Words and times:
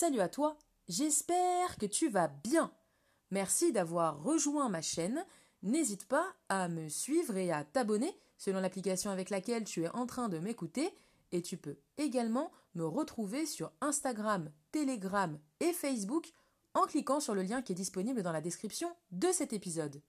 Salut 0.00 0.20
à 0.20 0.28
toi, 0.28 0.56
j'espère 0.88 1.76
que 1.76 1.84
tu 1.84 2.08
vas 2.08 2.28
bien. 2.28 2.72
Merci 3.32 3.72
d'avoir 3.72 4.22
rejoint 4.22 4.68
ma 4.68 4.80
chaîne. 4.80 5.26
N'hésite 5.64 6.06
pas 6.06 6.24
à 6.48 6.68
me 6.68 6.88
suivre 6.88 7.36
et 7.36 7.50
à 7.50 7.64
t'abonner 7.64 8.16
selon 8.36 8.60
l'application 8.60 9.10
avec 9.10 9.28
laquelle 9.28 9.64
tu 9.64 9.82
es 9.82 9.88
en 9.88 10.06
train 10.06 10.28
de 10.28 10.38
m'écouter. 10.38 10.94
Et 11.32 11.42
tu 11.42 11.56
peux 11.56 11.78
également 11.96 12.52
me 12.76 12.86
retrouver 12.86 13.44
sur 13.44 13.72
Instagram, 13.80 14.52
Telegram 14.70 15.36
et 15.58 15.72
Facebook 15.72 16.30
en 16.74 16.82
cliquant 16.82 17.18
sur 17.18 17.34
le 17.34 17.42
lien 17.42 17.60
qui 17.60 17.72
est 17.72 17.74
disponible 17.74 18.22
dans 18.22 18.30
la 18.30 18.40
description 18.40 18.94
de 19.10 19.32
cet 19.32 19.52
épisode. 19.52 20.00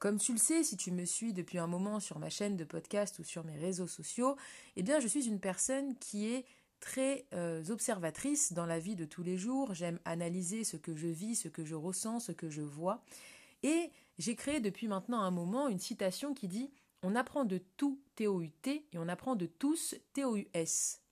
Comme 0.00 0.18
tu 0.18 0.32
le 0.32 0.38
sais, 0.38 0.64
si 0.64 0.76
tu 0.76 0.90
me 0.90 1.04
suis 1.04 1.32
depuis 1.32 1.58
un 1.58 1.68
moment 1.68 2.00
sur 2.00 2.18
ma 2.18 2.30
chaîne 2.30 2.56
de 2.56 2.64
podcast 2.64 3.20
ou 3.20 3.22
sur 3.22 3.44
mes 3.44 3.58
réseaux 3.58 3.86
sociaux, 3.86 4.34
eh 4.74 4.82
bien 4.82 4.98
je 4.98 5.06
suis 5.06 5.28
une 5.28 5.38
personne 5.38 5.96
qui 5.98 6.26
est 6.26 6.44
très 6.80 7.26
euh, 7.32 7.64
observatrice 7.68 8.52
dans 8.52 8.66
la 8.66 8.78
vie 8.78 8.96
de 8.96 9.04
tous 9.04 9.22
les 9.22 9.36
jours. 9.36 9.74
J'aime 9.74 9.98
analyser 10.04 10.64
ce 10.64 10.76
que 10.76 10.94
je 10.94 11.08
vis, 11.08 11.36
ce 11.36 11.48
que 11.48 11.64
je 11.64 11.74
ressens, 11.74 12.20
ce 12.20 12.32
que 12.32 12.50
je 12.50 12.62
vois. 12.62 13.02
Et 13.62 13.90
j'ai 14.18 14.34
créé 14.34 14.60
depuis 14.60 14.88
maintenant 14.88 15.20
un 15.20 15.30
moment 15.30 15.68
une 15.68 15.78
citation 15.78 16.34
qui 16.34 16.48
dit 16.48 16.70
On 17.02 17.16
apprend 17.16 17.44
de 17.44 17.58
tout 17.76 18.00
T-O-U-T 18.14 18.86
et 18.92 18.98
on 18.98 19.08
apprend 19.08 19.36
de 19.36 19.46
tous 19.46 19.94
T-O-U-S. 20.12 21.02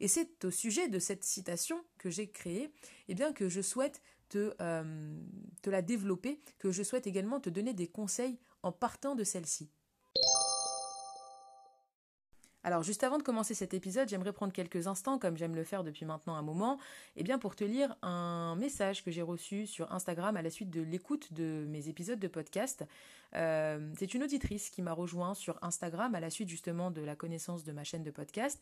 Et 0.00 0.08
c'est 0.08 0.44
au 0.44 0.50
sujet 0.50 0.88
de 0.88 0.98
cette 0.98 1.24
citation 1.24 1.84
que 1.98 2.08
j'ai 2.10 2.30
créée 2.30 2.72
eh 3.08 3.14
bien, 3.14 3.32
que 3.32 3.48
je 3.48 3.60
souhaite 3.60 4.00
te, 4.30 4.54
euh, 4.60 5.14
te 5.62 5.68
la 5.68 5.82
développer, 5.82 6.40
que 6.58 6.72
je 6.72 6.82
souhaite 6.82 7.06
également 7.06 7.40
te 7.40 7.50
donner 7.50 7.74
des 7.74 7.88
conseils 7.88 8.38
en 8.62 8.72
partant 8.72 9.14
de 9.14 9.24
celle-ci. 9.24 9.70
Alors 12.62 12.82
juste 12.82 13.04
avant 13.04 13.16
de 13.16 13.22
commencer 13.22 13.54
cet 13.54 13.72
épisode, 13.72 14.08
j'aimerais 14.08 14.34
prendre 14.34 14.52
quelques 14.52 14.86
instants, 14.86 15.18
comme 15.18 15.36
j'aime 15.36 15.54
le 15.54 15.64
faire 15.64 15.82
depuis 15.82 16.04
maintenant 16.04 16.34
un 16.34 16.42
moment, 16.42 16.78
eh 17.16 17.22
bien 17.22 17.38
pour 17.38 17.56
te 17.56 17.64
lire 17.64 17.96
un 18.02 18.54
message 18.56 19.02
que 19.02 19.10
j'ai 19.10 19.22
reçu 19.22 19.66
sur 19.66 19.90
Instagram 19.92 20.36
à 20.36 20.42
la 20.42 20.50
suite 20.50 20.68
de 20.68 20.82
l'écoute 20.82 21.32
de 21.32 21.64
mes 21.68 21.88
épisodes 21.88 22.18
de 22.18 22.28
podcast. 22.28 22.84
Euh, 23.34 23.90
c'est 23.98 24.12
une 24.12 24.24
auditrice 24.24 24.68
qui 24.68 24.82
m'a 24.82 24.92
rejoint 24.92 25.34
sur 25.34 25.58
Instagram 25.62 26.14
à 26.14 26.20
la 26.20 26.28
suite 26.28 26.48
justement 26.48 26.90
de 26.90 27.00
la 27.00 27.16
connaissance 27.16 27.64
de 27.64 27.72
ma 27.72 27.84
chaîne 27.84 28.02
de 28.02 28.10
podcast 28.10 28.60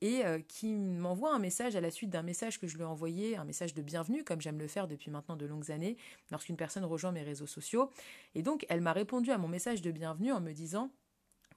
et 0.00 0.26
euh, 0.26 0.40
qui 0.46 0.74
m'envoie 0.74 1.34
un 1.34 1.38
message 1.38 1.74
à 1.74 1.80
la 1.80 1.90
suite 1.90 2.10
d'un 2.10 2.22
message 2.22 2.60
que 2.60 2.66
je 2.66 2.76
lui 2.76 2.82
ai 2.82 2.86
envoyé, 2.86 3.36
un 3.36 3.44
message 3.44 3.72
de 3.72 3.80
bienvenue, 3.82 4.24
comme 4.24 4.42
j'aime 4.42 4.58
le 4.58 4.68
faire 4.68 4.88
depuis 4.88 5.10
maintenant 5.10 5.36
de 5.36 5.46
longues 5.46 5.70
années, 5.70 5.96
lorsqu'une 6.30 6.56
personne 6.56 6.84
rejoint 6.84 7.12
mes 7.12 7.22
réseaux 7.22 7.46
sociaux. 7.46 7.90
Et 8.34 8.42
donc 8.42 8.66
elle 8.68 8.82
m'a 8.82 8.92
répondu 8.92 9.30
à 9.30 9.38
mon 9.38 9.48
message 9.48 9.80
de 9.80 9.90
bienvenue 9.90 10.32
en 10.32 10.40
me 10.40 10.52
disant 10.52 10.90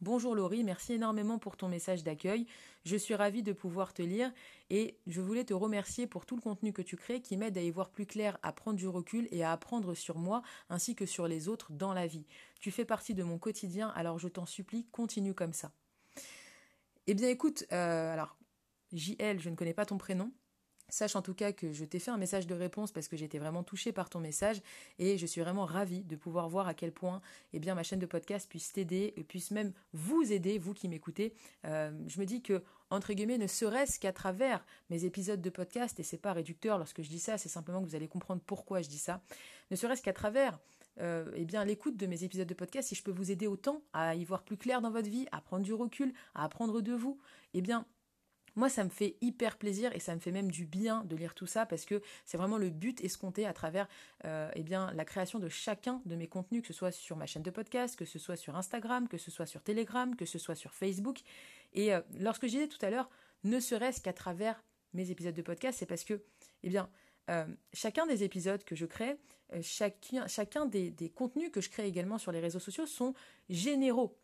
Bonjour 0.03 0.33
Laurie, 0.33 0.63
merci 0.63 0.93
énormément 0.93 1.37
pour 1.37 1.57
ton 1.57 1.67
message 1.67 2.03
d'accueil. 2.03 2.47
Je 2.85 2.95
suis 2.95 3.13
ravie 3.13 3.43
de 3.43 3.53
pouvoir 3.53 3.93
te 3.93 4.01
lire 4.01 4.33
et 4.71 4.97
je 5.05 5.21
voulais 5.21 5.43
te 5.43 5.53
remercier 5.53 6.07
pour 6.07 6.25
tout 6.25 6.35
le 6.35 6.41
contenu 6.41 6.73
que 6.73 6.81
tu 6.81 6.97
crées 6.97 7.21
qui 7.21 7.37
m'aide 7.37 7.55
à 7.55 7.61
y 7.61 7.69
voir 7.69 7.91
plus 7.91 8.07
clair, 8.07 8.39
à 8.41 8.51
prendre 8.51 8.77
du 8.77 8.87
recul 8.87 9.27
et 9.29 9.43
à 9.43 9.51
apprendre 9.51 9.93
sur 9.93 10.17
moi 10.17 10.41
ainsi 10.71 10.95
que 10.95 11.05
sur 11.05 11.27
les 11.27 11.47
autres 11.47 11.71
dans 11.71 11.93
la 11.93 12.07
vie. 12.07 12.25
Tu 12.59 12.71
fais 12.71 12.83
partie 12.83 13.13
de 13.13 13.21
mon 13.21 13.37
quotidien, 13.37 13.89
alors 13.89 14.17
je 14.17 14.27
t'en 14.27 14.47
supplie, 14.47 14.87
continue 14.87 15.35
comme 15.35 15.53
ça. 15.53 15.71
Eh 17.05 17.13
bien 17.13 17.29
écoute, 17.29 17.65
euh, 17.71 18.11
alors 18.11 18.39
JL, 18.93 19.39
je 19.39 19.51
ne 19.51 19.55
connais 19.55 19.75
pas 19.75 19.85
ton 19.85 19.99
prénom. 19.99 20.31
Sache 20.91 21.15
en 21.15 21.21
tout 21.21 21.33
cas 21.33 21.53
que 21.53 21.71
je 21.71 21.85
t'ai 21.85 21.99
fait 21.99 22.11
un 22.11 22.17
message 22.17 22.47
de 22.47 22.53
réponse 22.53 22.91
parce 22.91 23.07
que 23.07 23.15
j'étais 23.15 23.39
vraiment 23.39 23.63
touchée 23.63 23.93
par 23.93 24.09
ton 24.09 24.19
message 24.19 24.61
et 24.99 25.17
je 25.17 25.25
suis 25.25 25.39
vraiment 25.39 25.65
ravie 25.65 26.03
de 26.03 26.15
pouvoir 26.17 26.49
voir 26.49 26.67
à 26.67 26.73
quel 26.73 26.91
point 26.91 27.21
eh 27.53 27.59
bien, 27.59 27.75
ma 27.75 27.83
chaîne 27.83 27.99
de 27.99 28.05
podcast 28.05 28.49
puisse 28.49 28.73
t'aider 28.73 29.13
et 29.15 29.23
puisse 29.23 29.51
même 29.51 29.71
vous 29.93 30.33
aider, 30.33 30.57
vous 30.57 30.73
qui 30.73 30.89
m'écoutez. 30.89 31.33
Euh, 31.65 31.91
je 32.07 32.19
me 32.19 32.25
dis 32.25 32.41
que, 32.41 32.61
entre 32.89 33.13
guillemets, 33.13 33.37
ne 33.37 33.47
serait-ce 33.47 33.99
qu'à 33.99 34.11
travers 34.11 34.65
mes 34.89 35.05
épisodes 35.05 35.41
de 35.41 35.49
podcast, 35.49 35.99
et 35.99 36.03
c'est 36.03 36.17
pas 36.17 36.33
réducteur 36.33 36.77
lorsque 36.77 37.01
je 37.01 37.09
dis 37.09 37.19
ça, 37.19 37.37
c'est 37.37 37.49
simplement 37.49 37.81
que 37.81 37.87
vous 37.87 37.95
allez 37.95 38.09
comprendre 38.09 38.41
pourquoi 38.45 38.81
je 38.81 38.89
dis 38.89 38.97
ça, 38.97 39.21
ne 39.71 39.77
serait-ce 39.77 40.01
qu'à 40.01 40.13
travers 40.13 40.59
euh, 40.99 41.31
eh 41.35 41.45
bien 41.45 41.63
l'écoute 41.63 41.95
de 41.95 42.05
mes 42.05 42.25
épisodes 42.25 42.47
de 42.47 42.53
podcast, 42.53 42.89
si 42.89 42.95
je 42.95 43.03
peux 43.03 43.11
vous 43.11 43.31
aider 43.31 43.47
autant 43.47 43.81
à 43.93 44.15
y 44.15 44.25
voir 44.25 44.43
plus 44.43 44.57
clair 44.57 44.81
dans 44.81 44.91
votre 44.91 45.09
vie, 45.09 45.25
à 45.31 45.39
prendre 45.39 45.63
du 45.63 45.73
recul, 45.73 46.13
à 46.35 46.43
apprendre 46.43 46.81
de 46.81 46.93
vous, 46.93 47.17
eh 47.53 47.61
bien 47.61 47.85
moi, 48.55 48.69
ça 48.69 48.83
me 48.83 48.89
fait 48.89 49.15
hyper 49.21 49.57
plaisir 49.57 49.95
et 49.95 49.99
ça 49.99 50.13
me 50.13 50.19
fait 50.19 50.31
même 50.31 50.51
du 50.51 50.65
bien 50.65 51.03
de 51.05 51.15
lire 51.15 51.35
tout 51.35 51.47
ça 51.47 51.65
parce 51.65 51.85
que 51.85 52.01
c'est 52.25 52.37
vraiment 52.37 52.57
le 52.57 52.69
but 52.69 53.01
escompté 53.03 53.45
à 53.45 53.53
travers 53.53 53.87
euh, 54.25 54.49
eh 54.55 54.63
la 54.63 55.05
création 55.05 55.39
de 55.39 55.49
chacun 55.49 56.01
de 56.05 56.15
mes 56.15 56.27
contenus, 56.27 56.61
que 56.61 56.67
ce 56.67 56.73
soit 56.73 56.91
sur 56.91 57.15
ma 57.15 57.25
chaîne 57.25 57.43
de 57.43 57.51
podcast, 57.51 57.95
que 57.95 58.05
ce 58.05 58.19
soit 58.19 58.35
sur 58.35 58.55
Instagram, 58.55 59.07
que 59.07 59.17
ce 59.17 59.31
soit 59.31 59.45
sur 59.45 59.61
Telegram, 59.61 60.15
que 60.15 60.25
ce 60.25 60.37
soit 60.37 60.55
sur 60.55 60.73
Facebook. 60.73 61.21
Et 61.73 61.93
euh, 61.93 62.01
lorsque 62.19 62.43
je 62.43 62.51
disais 62.51 62.67
tout 62.67 62.83
à 62.85 62.89
l'heure, 62.89 63.09
ne 63.43 63.59
serait-ce 63.59 64.01
qu'à 64.01 64.13
travers 64.13 64.61
mes 64.93 65.11
épisodes 65.11 65.35
de 65.35 65.41
podcast, 65.41 65.79
c'est 65.79 65.85
parce 65.85 66.03
que, 66.03 66.21
eh 66.63 66.77
euh, 67.29 67.45
chacun 67.71 68.05
des 68.05 68.23
épisodes 68.23 68.63
que 68.63 68.75
je 68.75 68.85
crée, 68.85 69.17
chacun 69.61 70.65
des 70.65 71.11
contenus 71.15 71.51
que 71.51 71.61
je 71.61 71.69
crée 71.69 71.87
également 71.87 72.17
sur 72.17 72.31
les 72.31 72.39
réseaux 72.39 72.59
sociaux 72.59 72.85
sont 72.85 73.13
généraux. 73.49 74.17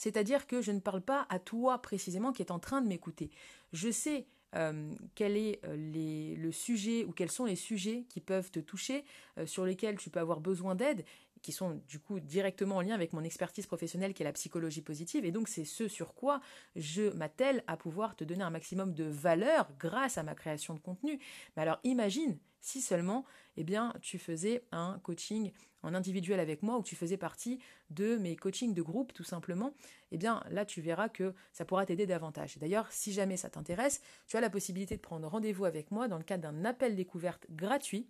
C'est-à-dire 0.00 0.46
que 0.46 0.62
je 0.62 0.72
ne 0.72 0.80
parle 0.80 1.02
pas 1.02 1.26
à 1.28 1.38
toi 1.38 1.76
précisément 1.82 2.32
qui 2.32 2.40
est 2.40 2.50
en 2.50 2.58
train 2.58 2.80
de 2.80 2.88
m'écouter. 2.88 3.30
Je 3.74 3.90
sais 3.90 4.26
euh, 4.56 4.94
quel 5.14 5.36
est 5.36 5.60
euh, 5.66 6.36
le 6.38 6.52
sujet 6.52 7.04
ou 7.04 7.12
quels 7.12 7.30
sont 7.30 7.44
les 7.44 7.54
sujets 7.54 8.06
qui 8.08 8.18
peuvent 8.20 8.50
te 8.50 8.60
toucher, 8.60 9.04
euh, 9.36 9.44
sur 9.44 9.66
lesquels 9.66 9.98
tu 9.98 10.08
peux 10.08 10.18
avoir 10.18 10.40
besoin 10.40 10.74
d'aide, 10.74 11.04
qui 11.42 11.52
sont 11.52 11.82
du 11.86 11.98
coup 11.98 12.18
directement 12.18 12.76
en 12.76 12.80
lien 12.80 12.94
avec 12.94 13.12
mon 13.12 13.22
expertise 13.22 13.66
professionnelle 13.66 14.14
qui 14.14 14.22
est 14.22 14.24
la 14.24 14.32
psychologie 14.32 14.80
positive. 14.80 15.26
Et 15.26 15.32
donc 15.32 15.48
c'est 15.48 15.66
ce 15.66 15.86
sur 15.86 16.14
quoi 16.14 16.40
je 16.76 17.14
m'attelle 17.14 17.62
à 17.66 17.76
pouvoir 17.76 18.16
te 18.16 18.24
donner 18.24 18.42
un 18.42 18.50
maximum 18.50 18.94
de 18.94 19.04
valeur 19.04 19.68
grâce 19.78 20.16
à 20.16 20.22
ma 20.22 20.34
création 20.34 20.72
de 20.72 20.80
contenu. 20.80 21.18
Mais 21.56 21.62
alors 21.62 21.78
imagine 21.84 22.38
si 22.62 22.80
seulement 22.80 23.26
eh 23.60 23.64
bien, 23.64 23.92
tu 24.00 24.18
faisais 24.18 24.64
un 24.72 24.98
coaching 25.00 25.52
en 25.82 25.94
individuel 25.94 26.40
avec 26.40 26.62
moi 26.62 26.78
ou 26.78 26.82
tu 26.82 26.96
faisais 26.96 27.18
partie 27.18 27.58
de 27.90 28.16
mes 28.16 28.34
coachings 28.34 28.72
de 28.72 28.80
groupe 28.80 29.12
tout 29.12 29.22
simplement, 29.22 29.74
eh 30.12 30.16
bien 30.16 30.42
là 30.48 30.64
tu 30.64 30.80
verras 30.80 31.10
que 31.10 31.34
ça 31.52 31.66
pourra 31.66 31.84
t'aider 31.84 32.06
davantage. 32.06 32.56
D'ailleurs, 32.56 32.90
si 32.90 33.12
jamais 33.12 33.36
ça 33.36 33.50
t'intéresse, 33.50 34.00
tu 34.26 34.38
as 34.38 34.40
la 34.40 34.48
possibilité 34.48 34.96
de 34.96 35.02
prendre 35.02 35.28
rendez-vous 35.28 35.66
avec 35.66 35.90
moi 35.90 36.08
dans 36.08 36.16
le 36.16 36.24
cadre 36.24 36.44
d'un 36.44 36.64
appel 36.64 36.96
découverte 36.96 37.46
gratuit 37.50 38.08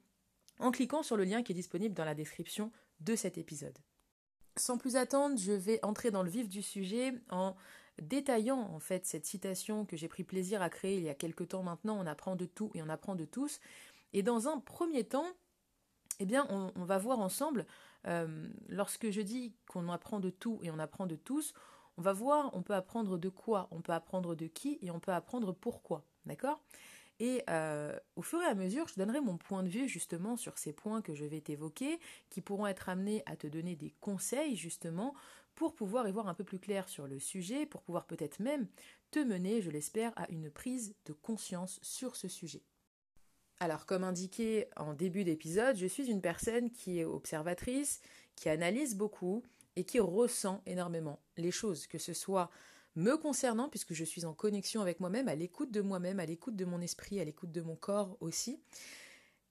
en 0.61 0.71
cliquant 0.71 1.03
sur 1.03 1.17
le 1.17 1.25
lien 1.25 1.43
qui 1.43 1.51
est 1.51 1.57
disponible 1.57 1.97
dans 1.97 2.05
la 2.05 2.15
description 2.15 2.71
de 3.01 3.17
cet 3.17 3.37
épisode. 3.37 3.79
Sans 4.57 4.79
plus 4.79 4.95
attendre, 4.95 5.37
je 5.37 5.53
vais 5.53 5.85
entrer 5.85 6.13
dans 6.13 6.23
le 6.23 6.31
vif 6.31 6.49
du 6.49 6.63
sujet 6.63 7.13
en 7.31 7.57
détaillant 8.01 8.61
en 8.61 8.79
fait 8.79 9.05
cette 9.05 9.27
citation 9.27 9.85
que 9.85 9.97
j'ai 9.97 10.07
pris 10.07 10.23
plaisir 10.23 10.63
à 10.63 10.71
créer 10.71 10.97
il 10.97 11.03
y 11.03 11.09
a 11.09 11.15
quelque 11.15 11.43
temps 11.43 11.65
maintenant, 11.65 11.99
on 11.99 12.07
apprend 12.07 12.37
de 12.37 12.47
tout 12.47 12.71
et 12.75 12.83
on 12.83 12.89
apprend 12.89 13.17
de 13.17 13.25
tous. 13.25 13.59
Et 14.13 14.23
dans 14.23 14.49
un 14.49 14.59
premier 14.59 15.05
temps, 15.05 15.27
eh 16.21 16.27
bien, 16.27 16.47
on, 16.51 16.85
va 16.85 16.99
voir 16.99 17.19
ensemble, 17.19 17.67
euh, 18.07 18.47
lorsque 18.69 19.11
je 19.11 19.23
dis 19.23 19.55
qu'on 19.67 19.89
apprend 19.89 20.21
de 20.21 20.31
tout 20.31 20.61
et 20.63 20.71
on 20.71 20.79
apprend 20.79 21.07
de 21.07 21.17
tous, 21.17 21.55
on 21.97 22.03
va 22.03 22.13
voir, 22.13 22.51
on 22.53 22.63
peut 22.63 22.75
apprendre 22.75 23.19
de 23.19 23.29
quoi, 23.31 23.69
on 23.71 23.81
peut 23.81 23.93
apprendre 23.93 24.35
de 24.35 24.47
qui 24.47 24.79
et 24.83 24.91
on 24.91 25.01
peut 25.01 25.13
apprendre 25.13 25.53
pourquoi. 25.53 26.05
D'accord? 26.27 26.63
Et 27.21 27.43
euh, 27.49 27.99
au 28.17 28.23
fur 28.23 28.41
et 28.43 28.47
à 28.47 28.55
mesure, 28.55 28.87
je 28.89 28.95
donnerai 28.95 29.21
mon 29.21 29.39
point 29.39 29.63
de 29.63 29.69
vue 29.69 29.89
justement 29.89 30.37
sur 30.37 30.59
ces 30.59 30.73
points 30.75 31.03
que 31.03 31.15
je 31.15 31.25
vais 31.25 31.41
t'évoquer, 31.41 31.99
qui 32.29 32.43
pourront 32.43 32.67
être 32.67 32.91
amenés 32.91 33.23
à 33.27 33.37
te 33.37 33.47
donner 33.47 33.77
des 33.77 33.95
conseils 34.01 34.57
justement 34.57 35.15
pour 35.55 35.75
pouvoir 35.75 36.07
y 36.07 36.13
voir 36.13 36.29
un 36.29 36.35
peu 36.35 36.45
plus 36.45 36.59
clair 36.59 36.89
sur 36.89 37.07
le 37.07 37.19
sujet, 37.19 37.67
pour 37.67 37.83
pouvoir 37.83 38.07
peut-être 38.07 38.41
même 38.41 38.67
te 39.11 39.19
mener, 39.19 39.61
je 39.63 39.71
l'espère, 39.71 40.13
à 40.17 40.31
une 40.31 40.51
prise 40.51 40.95
de 41.07 41.13
conscience 41.13 41.79
sur 41.83 42.17
ce 42.17 42.29
sujet. 42.29 42.63
Alors, 43.63 43.85
comme 43.85 44.05
indiqué 44.05 44.69
en 44.77 44.95
début 44.95 45.23
d'épisode, 45.23 45.77
je 45.77 45.87
suis 45.87 46.11
une 46.11 46.23
personne 46.23 46.71
qui 46.71 46.99
est 46.99 47.05
observatrice, 47.05 48.01
qui 48.35 48.49
analyse 48.49 48.97
beaucoup 48.97 49.43
et 49.77 49.85
qui 49.85 50.01
ressent 50.01 50.63
énormément 50.65 51.21
les 51.37 51.51
choses, 51.51 51.87
que 51.87 51.99
ce 51.99 52.15
soit 52.15 52.51
me 52.97 53.19
concernant, 53.19 53.69
puisque 53.69 53.93
je 53.93 54.05
suis 54.05 54.25
en 54.25 54.33
connexion 54.33 54.81
avec 54.81 54.99
moi-même, 54.99 55.29
à 55.29 55.35
l'écoute 55.35 55.71
de 55.71 55.83
moi-même, 55.83 56.21
à 56.21 56.25
l'écoute 56.25 56.57
de 56.57 56.65
mon 56.65 56.81
esprit, 56.81 57.21
à 57.21 57.25
l'écoute 57.25 57.53
de 57.53 57.61
mon 57.61 57.77
corps 57.77 58.17
aussi, 58.21 58.59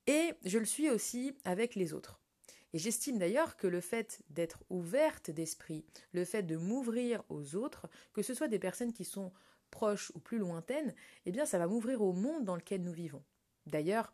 et 0.07 0.33
je 0.44 0.57
le 0.57 0.66
suis 0.66 0.89
aussi 0.89 1.38
avec 1.45 1.75
les 1.75 1.94
autres. 1.94 2.19
Et 2.74 2.80
j'estime 2.80 3.19
d'ailleurs 3.19 3.57
que 3.57 3.68
le 3.68 3.80
fait 3.80 4.24
d'être 4.31 4.63
ouverte 4.72 5.30
d'esprit, 5.30 5.86
le 6.13 6.25
fait 6.25 6.42
de 6.42 6.57
m'ouvrir 6.57 7.24
aux 7.30 7.56
autres, 7.56 7.88
que 8.13 8.24
ce 8.24 8.33
soit 8.33 8.48
des 8.48 8.60
personnes 8.60 8.94
qui 8.94 9.06
sont 9.06 9.31
proches 9.69 10.12
ou 10.16 10.19
plus 10.19 10.39
lointaines, 10.39 10.95
eh 11.28 11.31
bien 11.31 11.45
ça 11.45 11.60
va 11.60 11.68
m'ouvrir 11.68 12.01
au 12.01 12.12
monde 12.12 12.44
dans 12.44 12.56
lequel 12.56 12.81
nous 12.81 12.92
vivons. 12.92 13.24
D'ailleurs, 13.69 14.13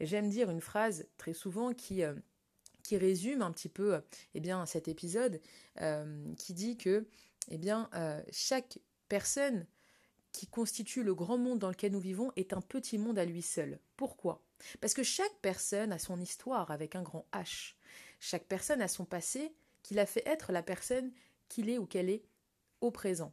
j'aime 0.00 0.28
dire 0.28 0.50
une 0.50 0.60
phrase 0.60 1.06
très 1.16 1.32
souvent 1.32 1.72
qui, 1.72 2.02
euh, 2.02 2.14
qui 2.82 2.96
résume 2.96 3.42
un 3.42 3.52
petit 3.52 3.68
peu 3.68 4.00
eh 4.34 4.40
bien, 4.40 4.66
cet 4.66 4.88
épisode, 4.88 5.40
euh, 5.80 6.34
qui 6.34 6.54
dit 6.54 6.76
que 6.76 7.06
eh 7.50 7.60
euh, 7.94 8.22
chaque 8.30 8.78
personne 9.08 9.66
qui 10.32 10.46
constitue 10.46 11.02
le 11.02 11.14
grand 11.14 11.38
monde 11.38 11.58
dans 11.58 11.70
lequel 11.70 11.92
nous 11.92 12.00
vivons 12.00 12.30
est 12.36 12.52
un 12.52 12.60
petit 12.60 12.98
monde 12.98 13.18
à 13.18 13.24
lui 13.24 13.42
seul. 13.42 13.78
Pourquoi? 13.96 14.44
Parce 14.80 14.94
que 14.94 15.02
chaque 15.02 15.38
personne 15.40 15.92
a 15.92 15.98
son 15.98 16.20
histoire 16.20 16.70
avec 16.70 16.94
un 16.94 17.02
grand 17.02 17.26
H. 17.32 17.74
Chaque 18.20 18.46
personne 18.46 18.82
a 18.82 18.88
son 18.88 19.04
passé 19.04 19.54
qui 19.82 19.94
l'a 19.94 20.06
fait 20.06 20.26
être 20.26 20.52
la 20.52 20.62
personne 20.62 21.12
qu'il 21.48 21.70
est 21.70 21.78
ou 21.78 21.86
qu'elle 21.86 22.10
est 22.10 22.24
au 22.80 22.90
présent. 22.90 23.32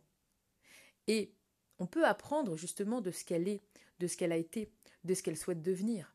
Et 1.07 1.33
on 1.79 1.87
peut 1.87 2.05
apprendre 2.05 2.55
justement 2.55 3.01
de 3.01 3.11
ce 3.11 3.25
qu'elle 3.25 3.47
est, 3.47 3.61
de 4.03 4.07
ce 4.07 4.17
qu'elle 4.17 4.33
a 4.33 4.37
été, 4.37 4.69
de 5.05 5.13
ce 5.13 5.23
qu'elle 5.23 5.37
souhaite 5.37 5.61
devenir. 5.61 6.13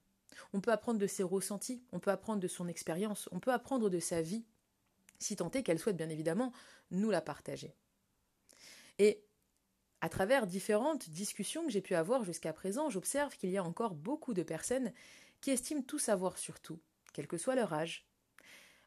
On 0.52 0.60
peut 0.60 0.72
apprendre 0.72 0.98
de 0.98 1.06
ses 1.06 1.22
ressentis, 1.22 1.82
on 1.90 2.00
peut 2.00 2.10
apprendre 2.10 2.40
de 2.40 2.48
son 2.48 2.68
expérience, 2.68 3.28
on 3.32 3.40
peut 3.40 3.52
apprendre 3.52 3.88
de 3.88 3.98
sa 3.98 4.20
vie, 4.20 4.44
si 5.18 5.36
tant 5.36 5.50
est 5.52 5.62
qu'elle 5.62 5.78
souhaite 5.78 5.96
bien 5.96 6.10
évidemment 6.10 6.52
nous 6.90 7.10
la 7.10 7.22
partager. 7.22 7.74
Et 8.98 9.24
à 10.02 10.10
travers 10.10 10.46
différentes 10.46 11.08
discussions 11.08 11.64
que 11.64 11.72
j'ai 11.72 11.80
pu 11.80 11.94
avoir 11.94 12.24
jusqu'à 12.24 12.52
présent, 12.52 12.90
j'observe 12.90 13.36
qu'il 13.36 13.50
y 13.50 13.56
a 13.56 13.64
encore 13.64 13.94
beaucoup 13.94 14.34
de 14.34 14.42
personnes 14.42 14.92
qui 15.40 15.50
estiment 15.50 15.82
tout 15.82 15.98
savoir 15.98 16.36
sur 16.36 16.60
tout, 16.60 16.78
quel 17.14 17.26
que 17.26 17.38
soit 17.38 17.54
leur 17.54 17.72
âge, 17.72 18.06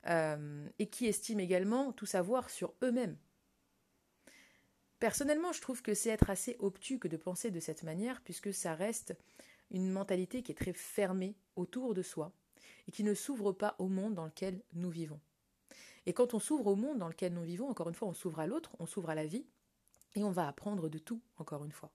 euh, 0.07 0.69
et 0.77 0.87
qui 0.87 1.07
estiment 1.07 1.41
également 1.41 1.91
tout 1.91 2.05
savoir 2.05 2.51
sur 2.51 2.73
eux-mêmes. 2.83 3.17
Personnellement, 5.01 5.51
je 5.51 5.61
trouve 5.61 5.81
que 5.81 5.95
c'est 5.95 6.11
être 6.11 6.29
assez 6.29 6.55
obtus 6.59 6.99
que 6.99 7.07
de 7.07 7.17
penser 7.17 7.49
de 7.49 7.59
cette 7.59 7.81
manière, 7.81 8.21
puisque 8.21 8.53
ça 8.53 8.75
reste 8.75 9.17
une 9.71 9.89
mentalité 9.89 10.43
qui 10.43 10.51
est 10.51 10.55
très 10.55 10.73
fermée 10.73 11.35
autour 11.55 11.95
de 11.95 12.03
soi 12.03 12.31
et 12.87 12.91
qui 12.91 13.03
ne 13.03 13.15
s'ouvre 13.15 13.51
pas 13.51 13.75
au 13.79 13.87
monde 13.87 14.13
dans 14.13 14.25
lequel 14.25 14.61
nous 14.73 14.91
vivons. 14.91 15.19
Et 16.05 16.13
quand 16.13 16.35
on 16.35 16.39
s'ouvre 16.39 16.67
au 16.67 16.75
monde 16.75 16.99
dans 16.99 17.07
lequel 17.07 17.33
nous 17.33 17.41
vivons, 17.41 17.67
encore 17.67 17.89
une 17.89 17.95
fois, 17.95 18.09
on 18.09 18.13
s'ouvre 18.13 18.41
à 18.41 18.45
l'autre, 18.45 18.75
on 18.77 18.85
s'ouvre 18.85 19.09
à 19.09 19.15
la 19.15 19.25
vie, 19.25 19.47
et 20.13 20.23
on 20.23 20.29
va 20.29 20.47
apprendre 20.47 20.87
de 20.87 20.99
tout, 20.99 21.19
encore 21.37 21.65
une 21.65 21.71
fois. 21.71 21.91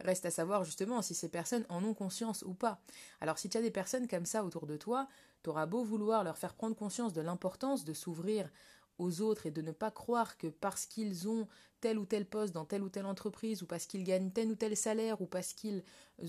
Reste 0.00 0.26
à 0.26 0.30
savoir 0.30 0.64
justement 0.64 1.00
si 1.00 1.14
ces 1.14 1.30
personnes 1.30 1.64
en 1.70 1.82
ont 1.84 1.94
conscience 1.94 2.42
ou 2.42 2.52
pas. 2.52 2.82
Alors 3.22 3.38
si 3.38 3.48
tu 3.48 3.56
as 3.56 3.62
des 3.62 3.70
personnes 3.70 4.08
comme 4.08 4.26
ça 4.26 4.44
autour 4.44 4.66
de 4.66 4.76
toi, 4.76 5.08
tu 5.42 5.48
auras 5.48 5.64
beau 5.64 5.84
vouloir 5.84 6.22
leur 6.22 6.36
faire 6.36 6.54
prendre 6.54 6.76
conscience 6.76 7.14
de 7.14 7.22
l'importance 7.22 7.84
de 7.84 7.94
s'ouvrir 7.94 8.50
aux 8.98 9.20
autres 9.20 9.46
et 9.46 9.50
de 9.50 9.62
ne 9.62 9.72
pas 9.72 9.90
croire 9.90 10.36
que 10.36 10.46
parce 10.46 10.86
qu'ils 10.86 11.28
ont 11.28 11.48
tel 11.80 11.98
ou 11.98 12.06
tel 12.06 12.26
poste 12.26 12.54
dans 12.54 12.64
telle 12.64 12.82
ou 12.82 12.88
telle 12.88 13.06
entreprise 13.06 13.62
ou 13.62 13.66
parce 13.66 13.86
qu'ils 13.86 14.04
gagnent 14.04 14.30
tel 14.30 14.50
ou 14.50 14.54
tel 14.54 14.76
salaire 14.76 15.20
ou 15.20 15.26
parce 15.26 15.52
qu'ils 15.52 15.82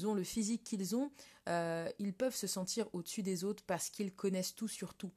ont 0.03 0.13
le 0.13 0.23
physique 0.23 0.63
qu'ils 0.63 0.95
ont, 0.95 1.11
euh, 1.47 1.87
ils 1.99 2.13
peuvent 2.13 2.35
se 2.35 2.47
sentir 2.47 2.87
au-dessus 2.93 3.21
des 3.21 3.43
autres 3.43 3.63
parce 3.65 3.89
qu'ils 3.89 4.13
connaissent 4.13 4.55
tout 4.55 4.67
sur 4.67 4.93
tout. 4.95 5.11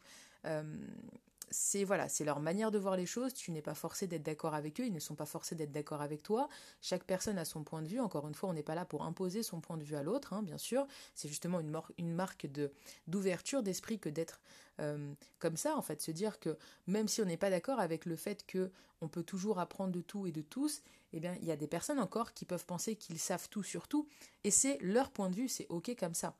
Euh, 0.45 0.63
c'est 1.51 1.85
voilà, 1.85 2.09
c'est 2.09 2.25
leur 2.25 2.41
manière 2.41 2.71
de 2.71 2.79
voir 2.79 2.97
les 2.97 3.07
choses. 3.07 3.33
Tu 3.35 3.51
n'es 3.51 3.63
pas 3.63 3.75
forcé 3.75 4.07
d'être 4.07 4.23
d'accord 4.23 4.55
avec 4.55 4.81
eux, 4.81 4.87
ils 4.87 4.93
ne 4.93 5.01
sont 5.01 5.15
pas 5.15 5.27
forcés 5.27 5.55
d'être 5.55 5.73
d'accord 5.73 6.03
avec 6.03 6.23
toi. 6.23 6.49
Chaque 6.81 7.05
personne 7.05 7.39
a 7.39 7.45
son 7.45 7.63
point 7.63 7.83
de 7.83 7.89
vue. 7.89 8.01
Encore 8.01 8.29
une 8.29 8.35
fois, 8.35 8.49
on 8.49 8.53
n'est 8.53 8.63
pas 8.63 8.75
là 8.75 8.85
pour 8.85 9.05
imposer 9.05 9.43
son 9.43 9.61
point 9.61 9.77
de 9.77 9.85
vue 9.85 9.97
à 9.97 10.03
l'autre, 10.03 10.33
hein, 10.33 10.43
bien 10.43 10.59
sûr. 10.59 10.87
C'est 11.15 11.29
justement 11.29 11.61
une, 11.61 12.15
marque 12.15 12.47
d'ouverture 13.07 13.63
d'esprit 13.63 13.99
que 13.99 14.09
d'être 14.09 14.41
euh, 14.81 15.15
comme 15.39 15.57
ça, 15.57 15.77
en 15.77 15.83
fait, 15.83 16.03
se 16.03 16.11
dire 16.11 16.39
que 16.39 16.57
même 16.87 17.09
si 17.09 17.23
on 17.23 17.25
n'est 17.25 17.37
pas 17.37 17.51
d'accord 17.51 17.81
avec 17.81 18.05
le 18.07 18.17
fait 18.17 18.45
que 18.47 18.71
on 19.01 19.09
peut 19.09 19.23
toujours 19.23 19.59
apprendre 19.59 19.93
de 19.93 20.01
tout 20.01 20.27
et 20.27 20.33
de 20.33 20.43
tous, 20.43 20.83
eh 21.13 21.21
bien, 21.21 21.37
il 21.41 21.47
y 21.47 21.53
a 21.53 21.57
des 21.57 21.67
personnes 21.67 21.99
encore 21.99 22.33
qui 22.33 22.45
peuvent 22.45 22.65
penser 22.65 22.97
qu'ils 22.97 23.19
savent 23.19 23.49
tout 23.49 23.63
sur 23.63 23.89
tout, 23.89 24.09
et 24.45 24.51
c'est 24.51 24.79
leur 24.81 25.11
point 25.11 25.31
de 25.31 25.37
vue, 25.37 25.49
c'est 25.49 25.67
ok 25.69 25.95
comme 25.99 26.15
ça. 26.15 26.35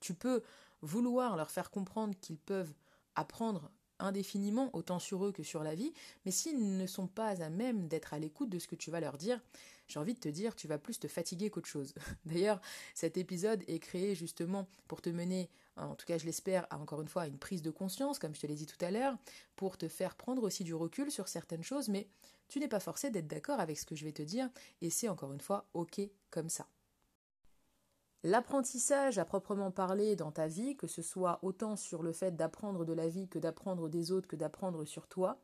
Tu 0.00 0.14
peux 0.14 0.42
vouloir 0.82 1.36
leur 1.36 1.50
faire 1.50 1.70
comprendre 1.70 2.14
qu'ils 2.20 2.38
peuvent 2.38 2.72
apprendre 3.14 3.70
indéfiniment, 3.98 4.70
autant 4.74 4.98
sur 4.98 5.24
eux 5.24 5.32
que 5.32 5.42
sur 5.42 5.62
la 5.62 5.74
vie, 5.74 5.92
mais 6.24 6.30
s'ils 6.30 6.76
ne 6.76 6.86
sont 6.86 7.06
pas 7.06 7.42
à 7.42 7.50
même 7.50 7.88
d'être 7.88 8.14
à 8.14 8.18
l'écoute 8.18 8.50
de 8.50 8.58
ce 8.58 8.68
que 8.68 8.76
tu 8.76 8.90
vas 8.90 9.00
leur 9.00 9.18
dire, 9.18 9.40
j'ai 9.88 9.98
envie 9.98 10.14
de 10.14 10.20
te 10.20 10.28
dire, 10.28 10.54
tu 10.54 10.68
vas 10.68 10.78
plus 10.78 10.98
te 10.98 11.08
fatiguer 11.08 11.50
qu'autre 11.50 11.68
chose. 11.68 11.94
D'ailleurs, 12.26 12.60
cet 12.94 13.16
épisode 13.16 13.64
est 13.66 13.78
créé 13.78 14.14
justement 14.14 14.68
pour 14.86 15.00
te 15.00 15.08
mener, 15.10 15.48
en 15.76 15.94
tout 15.94 16.06
cas 16.06 16.18
je 16.18 16.26
l'espère, 16.26 16.66
à 16.70 16.78
encore 16.78 17.00
une 17.00 17.08
fois 17.08 17.26
une 17.26 17.38
prise 17.38 17.62
de 17.62 17.70
conscience, 17.70 18.18
comme 18.18 18.34
je 18.34 18.40
te 18.40 18.46
l'ai 18.46 18.54
dit 18.54 18.66
tout 18.66 18.82
à 18.84 18.90
l'heure, 18.90 19.16
pour 19.56 19.78
te 19.78 19.88
faire 19.88 20.14
prendre 20.14 20.42
aussi 20.42 20.64
du 20.64 20.74
recul 20.74 21.10
sur 21.10 21.28
certaines 21.28 21.64
choses, 21.64 21.88
mais 21.88 22.08
tu 22.48 22.60
n'es 22.60 22.68
pas 22.68 22.80
forcé 22.80 23.10
d'être 23.10 23.28
d'accord 23.28 23.60
avec 23.60 23.78
ce 23.78 23.86
que 23.86 23.96
je 23.96 24.04
vais 24.04 24.12
te 24.12 24.22
dire, 24.22 24.48
et 24.80 24.90
c'est 24.90 25.08
encore 25.08 25.32
une 25.32 25.40
fois 25.40 25.66
ok 25.74 26.00
comme 26.30 26.48
ça. 26.48 26.66
L'apprentissage 28.24 29.18
à 29.18 29.24
proprement 29.24 29.70
parler 29.70 30.16
dans 30.16 30.32
ta 30.32 30.48
vie, 30.48 30.76
que 30.76 30.86
ce 30.86 31.02
soit 31.02 31.38
autant 31.42 31.76
sur 31.76 32.02
le 32.02 32.12
fait 32.12 32.36
d'apprendre 32.36 32.84
de 32.84 32.92
la 32.92 33.08
vie 33.08 33.28
que 33.28 33.38
d'apprendre 33.38 33.88
des 33.88 34.10
autres, 34.10 34.26
que 34.26 34.36
d'apprendre 34.36 34.84
sur 34.84 35.06
toi, 35.06 35.38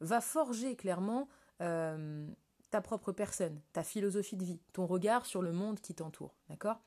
va 0.00 0.20
forger 0.20 0.76
clairement 0.76 1.28
euh, 1.62 2.26
ta 2.70 2.80
propre 2.80 3.12
personne, 3.12 3.60
ta 3.72 3.82
philosophie 3.82 4.36
de 4.36 4.44
vie, 4.44 4.60
ton 4.72 4.86
regard 4.86 5.26
sur 5.26 5.42
le 5.42 5.52
monde 5.52 5.80
qui 5.80 5.94
t'entoure. 5.94 6.34
D'accord? 6.48 6.80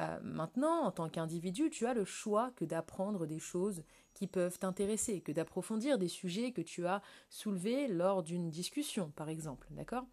Euh, 0.00 0.18
Maintenant, 0.22 0.84
en 0.84 0.90
tant 0.90 1.08
qu'individu, 1.08 1.70
tu 1.70 1.86
as 1.86 1.94
le 1.94 2.04
choix 2.04 2.50
que 2.56 2.64
d'apprendre 2.64 3.26
des 3.26 3.38
choses 3.38 3.82
qui 4.14 4.26
peuvent 4.26 4.58
t'intéresser, 4.58 5.20
que 5.20 5.32
d'approfondir 5.32 5.98
des 5.98 6.08
sujets 6.08 6.52
que 6.52 6.62
tu 6.62 6.86
as 6.86 7.02
soulevés 7.28 7.88
lors 7.88 8.22
d'une 8.22 8.48
discussion, 8.50 9.10
par 9.16 9.28
exemple. 9.28 9.66
D'accord? 9.72 10.04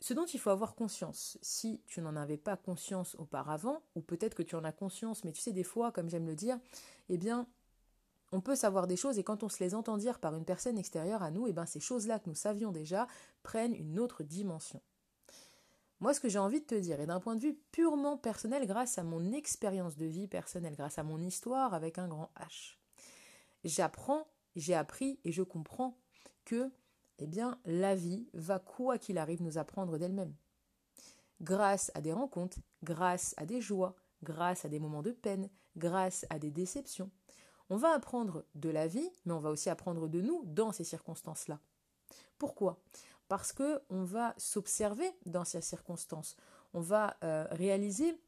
Ce 0.00 0.14
dont 0.14 0.26
il 0.26 0.38
faut 0.38 0.50
avoir 0.50 0.74
conscience, 0.74 1.38
si 1.42 1.82
tu 1.86 2.00
n'en 2.00 2.14
avais 2.14 2.36
pas 2.36 2.56
conscience 2.56 3.16
auparavant, 3.16 3.82
ou 3.96 4.00
peut-être 4.00 4.34
que 4.34 4.42
tu 4.42 4.54
en 4.54 4.64
as 4.64 4.72
conscience, 4.72 5.24
mais 5.24 5.32
tu 5.32 5.40
sais, 5.40 5.52
des 5.52 5.64
fois, 5.64 5.90
comme 5.90 6.08
j'aime 6.08 6.26
le 6.26 6.36
dire, 6.36 6.58
eh 7.08 7.18
bien, 7.18 7.48
on 8.30 8.40
peut 8.40 8.54
savoir 8.54 8.86
des 8.86 8.96
choses 8.96 9.18
et 9.18 9.24
quand 9.24 9.42
on 9.42 9.48
se 9.48 9.62
les 9.62 9.74
entend 9.74 9.96
dire 9.96 10.20
par 10.20 10.36
une 10.36 10.44
personne 10.44 10.78
extérieure 10.78 11.22
à 11.22 11.30
nous, 11.30 11.46
eh 11.46 11.52
bien, 11.52 11.66
ces 11.66 11.80
choses-là 11.80 12.18
que 12.18 12.28
nous 12.28 12.34
savions 12.34 12.70
déjà 12.70 13.08
prennent 13.42 13.74
une 13.74 13.98
autre 13.98 14.22
dimension. 14.22 14.80
Moi, 16.00 16.14
ce 16.14 16.20
que 16.20 16.28
j'ai 16.28 16.38
envie 16.38 16.60
de 16.60 16.66
te 16.66 16.76
dire, 16.76 17.00
et 17.00 17.06
d'un 17.06 17.18
point 17.18 17.34
de 17.34 17.40
vue 17.40 17.58
purement 17.72 18.16
personnel, 18.16 18.66
grâce 18.66 18.98
à 18.98 19.02
mon 19.02 19.32
expérience 19.32 19.96
de 19.96 20.06
vie 20.06 20.28
personnelle, 20.28 20.76
grâce 20.76 20.98
à 20.98 21.02
mon 21.02 21.20
histoire 21.20 21.74
avec 21.74 21.98
un 21.98 22.06
grand 22.06 22.30
H, 22.38 22.76
j'apprends, 23.64 24.28
j'ai 24.54 24.74
appris 24.74 25.18
et 25.24 25.32
je 25.32 25.42
comprends 25.42 25.98
que 26.44 26.70
eh 27.18 27.26
bien, 27.26 27.58
la 27.64 27.94
vie 27.94 28.28
va, 28.32 28.58
quoi 28.58 28.98
qu'il 28.98 29.18
arrive, 29.18 29.42
nous 29.42 29.58
apprendre 29.58 29.98
d'elle-même. 29.98 30.34
Grâce 31.40 31.90
à 31.94 32.00
des 32.00 32.12
rencontres, 32.12 32.58
grâce 32.82 33.34
à 33.36 33.46
des 33.46 33.60
joies, 33.60 33.94
grâce 34.22 34.64
à 34.64 34.68
des 34.68 34.78
moments 34.78 35.02
de 35.02 35.12
peine, 35.12 35.50
grâce 35.76 36.26
à 36.30 36.38
des 36.38 36.50
déceptions. 36.50 37.10
On 37.70 37.76
va 37.76 37.92
apprendre 37.92 38.44
de 38.54 38.70
la 38.70 38.86
vie, 38.86 39.10
mais 39.24 39.32
on 39.32 39.40
va 39.40 39.50
aussi 39.50 39.68
apprendre 39.68 40.08
de 40.08 40.20
nous 40.20 40.42
dans 40.46 40.72
ces 40.72 40.84
circonstances-là. 40.84 41.60
Pourquoi? 42.38 42.80
Parce 43.28 43.52
que 43.52 43.82
on 43.90 44.04
va 44.04 44.34
s'observer 44.38 45.10
dans 45.26 45.44
ces 45.44 45.60
circonstances. 45.60 46.36
On 46.72 46.80
va 46.80 47.16
euh, 47.22 47.46
réaliser 47.50 48.18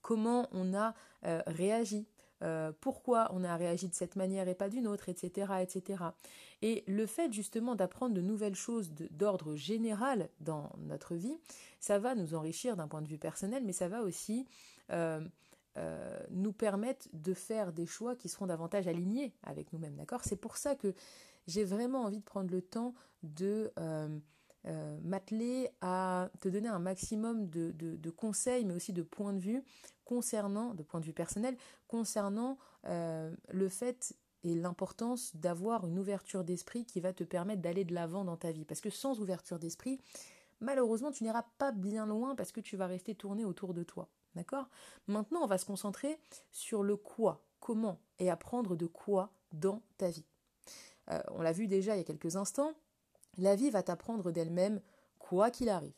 comment 0.00 0.48
on 0.52 0.74
a 0.74 0.94
euh, 1.24 1.42
réagi, 1.46 2.06
euh, 2.42 2.72
pourquoi 2.80 3.30
on 3.32 3.44
a 3.44 3.56
réagi 3.56 3.88
de 3.88 3.94
cette 3.94 4.16
manière 4.16 4.48
et 4.48 4.54
pas 4.54 4.68
d'une 4.68 4.86
autre, 4.86 5.08
etc., 5.08 5.52
etc. 5.62 6.04
Et 6.62 6.84
le 6.86 7.06
fait 7.06 7.32
justement 7.32 7.74
d'apprendre 7.74 8.14
de 8.14 8.20
nouvelles 8.20 8.54
choses 8.54 8.92
d'ordre 9.10 9.54
général 9.54 10.28
dans 10.40 10.70
notre 10.78 11.14
vie, 11.14 11.38
ça 11.80 11.98
va 11.98 12.14
nous 12.14 12.34
enrichir 12.34 12.76
d'un 12.76 12.88
point 12.88 13.02
de 13.02 13.08
vue 13.08 13.18
personnel, 13.18 13.62
mais 13.64 13.72
ça 13.72 13.88
va 13.88 14.02
aussi 14.02 14.46
euh, 14.90 15.20
euh, 15.76 16.18
nous 16.30 16.52
permettre 16.52 17.08
de 17.12 17.34
faire 17.34 17.72
des 17.72 17.86
choix 17.86 18.16
qui 18.16 18.28
seront 18.28 18.46
davantage 18.46 18.88
alignés 18.88 19.32
avec 19.42 19.72
nous-mêmes. 19.72 19.96
D'accord? 19.96 20.22
C'est 20.24 20.36
pour 20.36 20.56
ça 20.56 20.74
que 20.74 20.94
j'ai 21.46 21.64
vraiment 21.64 22.02
envie 22.02 22.18
de 22.18 22.24
prendre 22.24 22.50
le 22.50 22.62
temps 22.62 22.94
de 23.22 23.72
euh, 24.66 24.98
m'atteler 25.02 25.68
à 25.80 26.30
te 26.40 26.48
donner 26.48 26.68
un 26.68 26.78
maximum 26.78 27.48
de, 27.48 28.10
conseils, 28.10 28.64
mais 28.64 28.74
aussi 28.74 28.92
de 28.92 29.02
points 29.02 29.32
de 29.32 29.38
vue 29.38 29.62
concernant, 30.04 30.74
de 30.74 30.82
point 30.82 31.00
de 31.00 31.04
vue 31.04 31.12
personnel, 31.12 31.56
concernant 31.88 32.58
euh, 32.86 33.34
le 33.50 33.68
fait 33.68 34.14
et 34.42 34.54
l'importance 34.54 35.34
d'avoir 35.36 35.86
une 35.86 35.98
ouverture 35.98 36.44
d'esprit 36.44 36.84
qui 36.84 37.00
va 37.00 37.12
te 37.12 37.24
permettre 37.24 37.62
d'aller 37.62 37.84
de 37.84 37.94
l'avant 37.94 38.24
dans 38.24 38.36
ta 38.36 38.52
vie. 38.52 38.64
Parce 38.64 38.80
que 38.80 38.90
sans 38.90 39.20
ouverture 39.20 39.58
d'esprit, 39.58 39.98
malheureusement, 40.60 41.10
tu 41.10 41.24
n'iras 41.24 41.44
pas 41.58 41.72
bien 41.72 42.06
loin 42.06 42.34
parce 42.34 42.52
que 42.52 42.60
tu 42.60 42.76
vas 42.76 42.86
rester 42.86 43.14
tourné 43.14 43.44
autour 43.44 43.74
de 43.74 43.82
toi. 43.82 44.08
D'accord? 44.34 44.68
Maintenant, 45.06 45.42
on 45.42 45.46
va 45.46 45.58
se 45.58 45.64
concentrer 45.64 46.18
sur 46.50 46.82
le 46.82 46.96
quoi, 46.96 47.44
comment, 47.60 48.00
et 48.18 48.30
apprendre 48.30 48.76
de 48.76 48.86
quoi 48.86 49.30
dans 49.52 49.82
ta 49.96 50.10
vie. 50.10 50.24
Euh, 51.10 51.20
on 51.32 51.42
l'a 51.42 51.52
vu 51.52 51.66
déjà 51.66 51.94
il 51.94 51.98
y 51.98 52.00
a 52.00 52.04
quelques 52.04 52.36
instants, 52.36 52.72
la 53.38 53.56
vie 53.56 53.70
va 53.70 53.82
t'apprendre 53.82 54.30
d'elle-même 54.30 54.80
quoi 55.18 55.50
qu'il 55.50 55.68
arrive. 55.68 55.94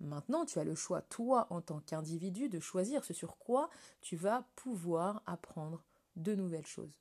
Maintenant, 0.00 0.44
tu 0.44 0.58
as 0.58 0.64
le 0.64 0.74
choix, 0.74 1.02
toi, 1.02 1.46
en 1.50 1.60
tant 1.60 1.80
qu'individu, 1.80 2.48
de 2.48 2.60
choisir 2.60 3.04
ce 3.04 3.12
sur 3.12 3.36
quoi 3.38 3.68
tu 4.00 4.16
vas 4.16 4.44
pouvoir 4.54 5.22
apprendre 5.26 5.82
de 6.16 6.34
nouvelles 6.34 6.66
choses. 6.66 6.92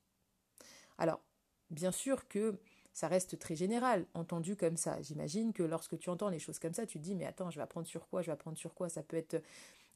Alors, 0.98 1.22
bien 1.70 1.92
sûr 1.92 2.28
que 2.28 2.60
ça 2.94 3.08
reste 3.08 3.38
très 3.38 3.56
général, 3.56 4.08
entendu 4.16 4.56
comme 4.56 4.78
ça. 4.78 5.00
J'imagine 5.04 5.54
que 5.54 5.62
lorsque 5.62 6.00
tu 6.00 6.10
entends 6.10 6.30
les 6.30 6.40
choses 6.40 6.58
comme 6.58 6.74
ça, 6.74 6.88
tu 6.88 6.98
te 6.98 7.04
dis, 7.04 7.14
mais 7.14 7.28
attends, 7.28 7.52
je 7.52 7.58
vais 7.58 7.64
apprendre 7.64 7.86
sur 7.86 8.08
quoi, 8.08 8.24
je 8.24 8.28
vais 8.28 8.34
apprendre 8.34 8.58
sur 8.58 8.74
quoi. 8.74 8.90
Ça 8.90 9.04
peut 9.04 9.18
être 9.18 9.44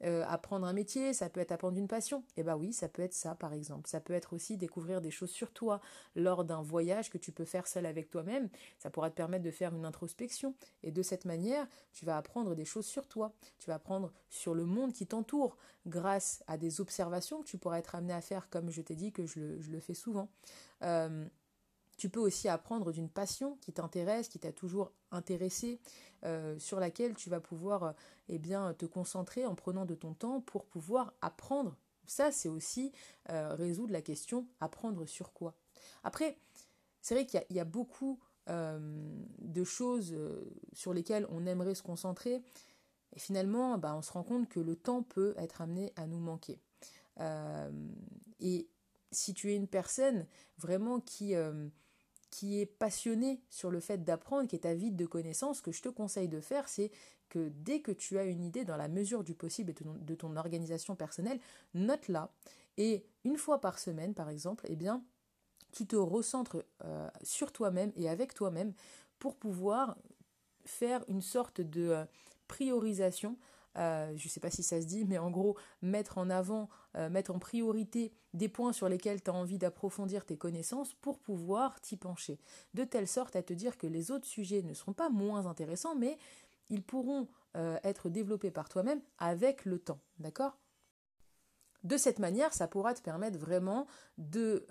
euh, 0.03 0.23
apprendre 0.27 0.65
un 0.65 0.73
métier, 0.73 1.13
ça 1.13 1.29
peut 1.29 1.39
être 1.39 1.51
apprendre 1.51 1.77
une 1.77 1.87
passion. 1.87 2.23
Eh 2.37 2.43
bien 2.43 2.55
oui, 2.55 2.73
ça 2.73 2.89
peut 2.89 3.01
être 3.01 3.13
ça 3.13 3.35
par 3.35 3.53
exemple. 3.53 3.87
Ça 3.87 3.99
peut 3.99 4.13
être 4.13 4.33
aussi 4.33 4.57
découvrir 4.57 5.01
des 5.01 5.11
choses 5.11 5.29
sur 5.29 5.51
toi 5.51 5.79
lors 6.15 6.43
d'un 6.43 6.61
voyage 6.61 7.09
que 7.09 7.17
tu 7.17 7.31
peux 7.31 7.45
faire 7.45 7.67
seul 7.67 7.85
avec 7.85 8.09
toi-même. 8.09 8.49
Ça 8.79 8.89
pourra 8.89 9.09
te 9.09 9.15
permettre 9.15 9.43
de 9.43 9.51
faire 9.51 9.75
une 9.75 9.85
introspection. 9.85 10.55
Et 10.83 10.91
de 10.91 11.01
cette 11.01 11.25
manière, 11.25 11.67
tu 11.93 12.05
vas 12.05 12.17
apprendre 12.17 12.55
des 12.55 12.65
choses 12.65 12.85
sur 12.85 13.07
toi. 13.07 13.33
Tu 13.59 13.67
vas 13.67 13.75
apprendre 13.75 14.11
sur 14.29 14.55
le 14.55 14.65
monde 14.65 14.93
qui 14.93 15.05
t'entoure 15.05 15.57
grâce 15.85 16.43
à 16.47 16.57
des 16.57 16.81
observations 16.81 17.41
que 17.41 17.47
tu 17.47 17.57
pourras 17.57 17.79
être 17.79 17.95
amené 17.95 18.13
à 18.13 18.21
faire 18.21 18.49
comme 18.49 18.69
je 18.69 18.81
t'ai 18.81 18.95
dit 18.95 19.11
que 19.11 19.25
je 19.25 19.39
le, 19.39 19.79
fais 19.79 19.93
souvent. 19.93 20.29
Euh, 20.83 21.25
Tu 22.01 22.09
peux 22.09 22.19
aussi 22.19 22.49
apprendre 22.49 22.91
d'une 22.91 23.11
passion 23.11 23.57
qui 23.61 23.73
t'intéresse, 23.73 24.27
qui 24.27 24.39
t'a 24.39 24.51
toujours 24.51 24.91
intéressé, 25.11 25.79
euh, 26.25 26.57
sur 26.57 26.79
laquelle 26.79 27.13
tu 27.13 27.29
vas 27.29 27.39
pouvoir 27.39 27.83
euh, 27.83 27.91
eh 28.27 28.39
bien, 28.39 28.73
te 28.73 28.87
concentrer 28.87 29.45
en 29.45 29.53
prenant 29.53 29.85
de 29.85 29.93
ton 29.93 30.15
temps 30.15 30.41
pour 30.41 30.65
pouvoir 30.65 31.13
apprendre. 31.21 31.77
Ça, 32.07 32.31
c'est 32.31 32.49
aussi 32.49 32.91
euh, 33.29 33.53
résoudre 33.53 33.93
la 33.93 34.01
question 34.01 34.47
apprendre 34.61 35.05
sur 35.05 35.31
quoi. 35.31 35.53
Après, 36.03 36.39
c'est 37.03 37.13
vrai 37.13 37.27
qu'il 37.27 37.45
y, 37.51 37.59
a 37.59 37.65
beaucoup 37.65 38.19
de 38.47 39.63
choses 39.63 40.17
sur 40.73 40.95
lesquelles 40.95 41.27
on 41.29 41.45
aimerait 41.45 41.75
se 41.75 41.83
concentrer, 41.83 42.41
et 43.15 43.19
finalement, 43.19 43.77
bah, 43.77 43.95
on 43.95 44.01
se 44.01 44.11
rend 44.11 44.23
compte 44.23 44.49
que 44.49 44.59
le 44.59 44.75
temps 44.75 45.03
peut 45.03 45.35
être 45.37 45.61
amené 45.61 45.93
à 45.97 46.07
nous 46.07 46.19
manquer. 46.19 46.59
et 48.39 48.67
si 49.11 49.33
tu 49.33 49.51
es 49.51 49.55
une 49.55 49.67
personne 49.67 50.25
vraiment 50.57 50.99
qui, 50.99 51.35
euh, 51.35 51.67
qui 52.31 52.59
est 52.61 52.65
passionnée 52.65 53.41
sur 53.49 53.69
le 53.69 53.79
fait 53.79 54.03
d'apprendre, 54.03 54.47
qui 54.47 54.55
est 54.55 54.65
avide 54.65 54.95
de 54.95 55.05
connaissances, 55.05 55.57
ce 55.57 55.61
que 55.61 55.71
je 55.71 55.81
te 55.81 55.89
conseille 55.89 56.29
de 56.29 56.39
faire, 56.39 56.67
c'est 56.67 56.89
que 57.29 57.49
dès 57.49 57.81
que 57.81 57.91
tu 57.91 58.17
as 58.17 58.23
une 58.23 58.43
idée 58.43 58.65
dans 58.65 58.77
la 58.77 58.87
mesure 58.87 59.23
du 59.23 59.35
possible 59.35 59.73
de 59.73 60.15
ton, 60.15 60.35
organisation 60.35 60.95
personnelle, 60.95 61.39
note-la. 61.73 62.31
Et 62.77 63.05
une 63.25 63.37
fois 63.37 63.61
par 63.61 63.79
semaine, 63.79 64.13
par 64.13 64.29
exemple, 64.29 64.65
eh 64.69 64.75
bien, 64.75 65.03
tu 65.71 65.85
te 65.85 65.95
recentres 65.95 66.63
euh, 66.83 67.09
sur 67.21 67.51
toi-même 67.51 67.91
et 67.95 68.09
avec 68.09 68.33
toi-même 68.33 68.73
pour 69.19 69.35
pouvoir 69.35 69.97
faire 70.65 71.03
une 71.07 71.21
sorte 71.21 71.61
de 71.61 71.89
euh, 71.89 72.05
priorisation 72.47 73.37
euh, 73.77 74.11
je 74.17 74.25
ne 74.25 74.29
sais 74.29 74.39
pas 74.39 74.49
si 74.49 74.63
ça 74.63 74.81
se 74.81 74.85
dit, 74.85 75.05
mais 75.05 75.17
en 75.17 75.29
gros, 75.29 75.57
mettre 75.81 76.17
en 76.17 76.29
avant, 76.29 76.69
euh, 76.95 77.09
mettre 77.09 77.31
en 77.31 77.39
priorité 77.39 78.13
des 78.33 78.49
points 78.49 78.73
sur 78.73 78.89
lesquels 78.89 79.21
tu 79.21 79.29
as 79.29 79.33
envie 79.33 79.57
d'approfondir 79.57 80.25
tes 80.25 80.37
connaissances 80.37 80.93
pour 80.95 81.19
pouvoir 81.19 81.79
t'y 81.81 81.97
pencher. 81.97 82.39
De 82.73 82.83
telle 82.83 83.07
sorte 83.07 83.35
à 83.35 83.43
te 83.43 83.53
dire 83.53 83.77
que 83.77 83.87
les 83.87 84.11
autres 84.11 84.27
sujets 84.27 84.61
ne 84.61 84.73
seront 84.73 84.93
pas 84.93 85.09
moins 85.09 85.45
intéressants, 85.45 85.95
mais 85.95 86.17
ils 86.69 86.83
pourront 86.83 87.27
euh, 87.57 87.77
être 87.83 88.09
développés 88.09 88.51
par 88.51 88.69
toi-même 88.69 89.01
avec 89.17 89.65
le 89.65 89.79
temps. 89.79 89.99
D'accord? 90.19 90.57
De 91.83 91.97
cette 91.97 92.19
manière, 92.19 92.53
ça 92.53 92.67
pourra 92.67 92.93
te 92.93 93.01
permettre 93.01 93.39
vraiment 93.39 93.87
de 94.19 94.67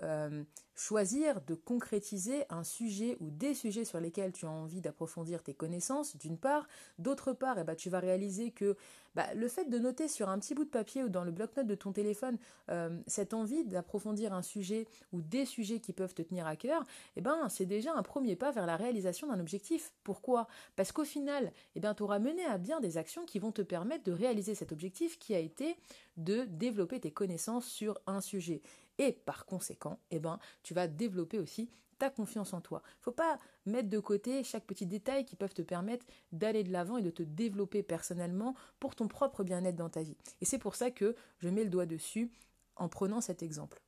choisir, 0.80 1.42
de 1.42 1.54
concrétiser 1.54 2.44
un 2.48 2.64
sujet 2.64 3.18
ou 3.20 3.30
des 3.30 3.52
sujets 3.52 3.84
sur 3.84 4.00
lesquels 4.00 4.32
tu 4.32 4.46
as 4.46 4.50
envie 4.50 4.80
d'approfondir 4.80 5.42
tes 5.42 5.52
connaissances, 5.52 6.16
d'une 6.16 6.38
part. 6.38 6.66
D'autre 6.98 7.34
part, 7.34 7.58
eh 7.58 7.64
ben, 7.64 7.74
tu 7.74 7.90
vas 7.90 8.00
réaliser 8.00 8.50
que 8.50 8.76
bah, 9.14 9.26
le 9.34 9.48
fait 9.48 9.66
de 9.66 9.78
noter 9.78 10.08
sur 10.08 10.30
un 10.30 10.38
petit 10.38 10.54
bout 10.54 10.64
de 10.64 10.70
papier 10.70 11.04
ou 11.04 11.10
dans 11.10 11.22
le 11.22 11.32
bloc-notes 11.32 11.66
de 11.66 11.74
ton 11.74 11.92
téléphone 11.92 12.38
euh, 12.70 12.98
cette 13.06 13.34
envie 13.34 13.64
d'approfondir 13.64 14.32
un 14.32 14.40
sujet 14.40 14.86
ou 15.12 15.20
des 15.20 15.44
sujets 15.44 15.80
qui 15.80 15.92
peuvent 15.92 16.14
te 16.14 16.22
tenir 16.22 16.46
à 16.46 16.56
cœur, 16.56 16.84
eh 17.16 17.20
ben, 17.20 17.48
c'est 17.50 17.66
déjà 17.66 17.92
un 17.92 18.02
premier 18.02 18.34
pas 18.34 18.50
vers 18.50 18.66
la 18.66 18.76
réalisation 18.76 19.28
d'un 19.28 19.38
objectif. 19.38 19.92
Pourquoi? 20.02 20.48
Parce 20.76 20.92
qu'au 20.92 21.04
final, 21.04 21.52
eh 21.74 21.80
ben, 21.80 21.92
tu 21.92 22.04
auras 22.04 22.20
mené 22.20 22.44
à 22.46 22.56
bien 22.56 22.80
des 22.80 22.96
actions 22.96 23.26
qui 23.26 23.38
vont 23.38 23.52
te 23.52 23.62
permettre 23.62 24.04
de 24.04 24.12
réaliser 24.12 24.54
cet 24.54 24.72
objectif 24.72 25.18
qui 25.18 25.34
a 25.34 25.40
été 25.40 25.76
de 26.16 26.44
développer 26.44 27.00
tes 27.00 27.10
connaissances 27.10 27.66
sur 27.66 28.00
un 28.06 28.20
sujet. 28.22 28.62
Et 29.00 29.12
par 29.12 29.46
conséquent, 29.46 29.98
eh 30.10 30.18
ben, 30.18 30.38
tu 30.62 30.74
vas 30.74 30.86
développer 30.86 31.38
aussi 31.38 31.70
ta 31.98 32.10
confiance 32.10 32.52
en 32.52 32.60
toi. 32.60 32.82
Faut 33.00 33.12
pas 33.12 33.38
mettre 33.64 33.88
de 33.88 33.98
côté 33.98 34.44
chaque 34.44 34.66
petit 34.66 34.84
détail 34.84 35.24
qui 35.24 35.36
peuvent 35.36 35.54
te 35.54 35.62
permettre 35.62 36.04
d'aller 36.32 36.64
de 36.64 36.70
l'avant 36.70 36.98
et 36.98 37.02
de 37.02 37.10
te 37.10 37.22
développer 37.22 37.82
personnellement 37.82 38.54
pour 38.78 38.94
ton 38.94 39.08
propre 39.08 39.42
bien-être 39.42 39.76
dans 39.76 39.88
ta 39.88 40.02
vie. 40.02 40.18
Et 40.42 40.44
c'est 40.44 40.58
pour 40.58 40.74
ça 40.74 40.90
que 40.90 41.16
je 41.38 41.48
mets 41.48 41.64
le 41.64 41.70
doigt 41.70 41.86
dessus 41.86 42.30
en 42.76 42.90
prenant 42.90 43.22
cet 43.22 43.42
exemple. 43.42 43.80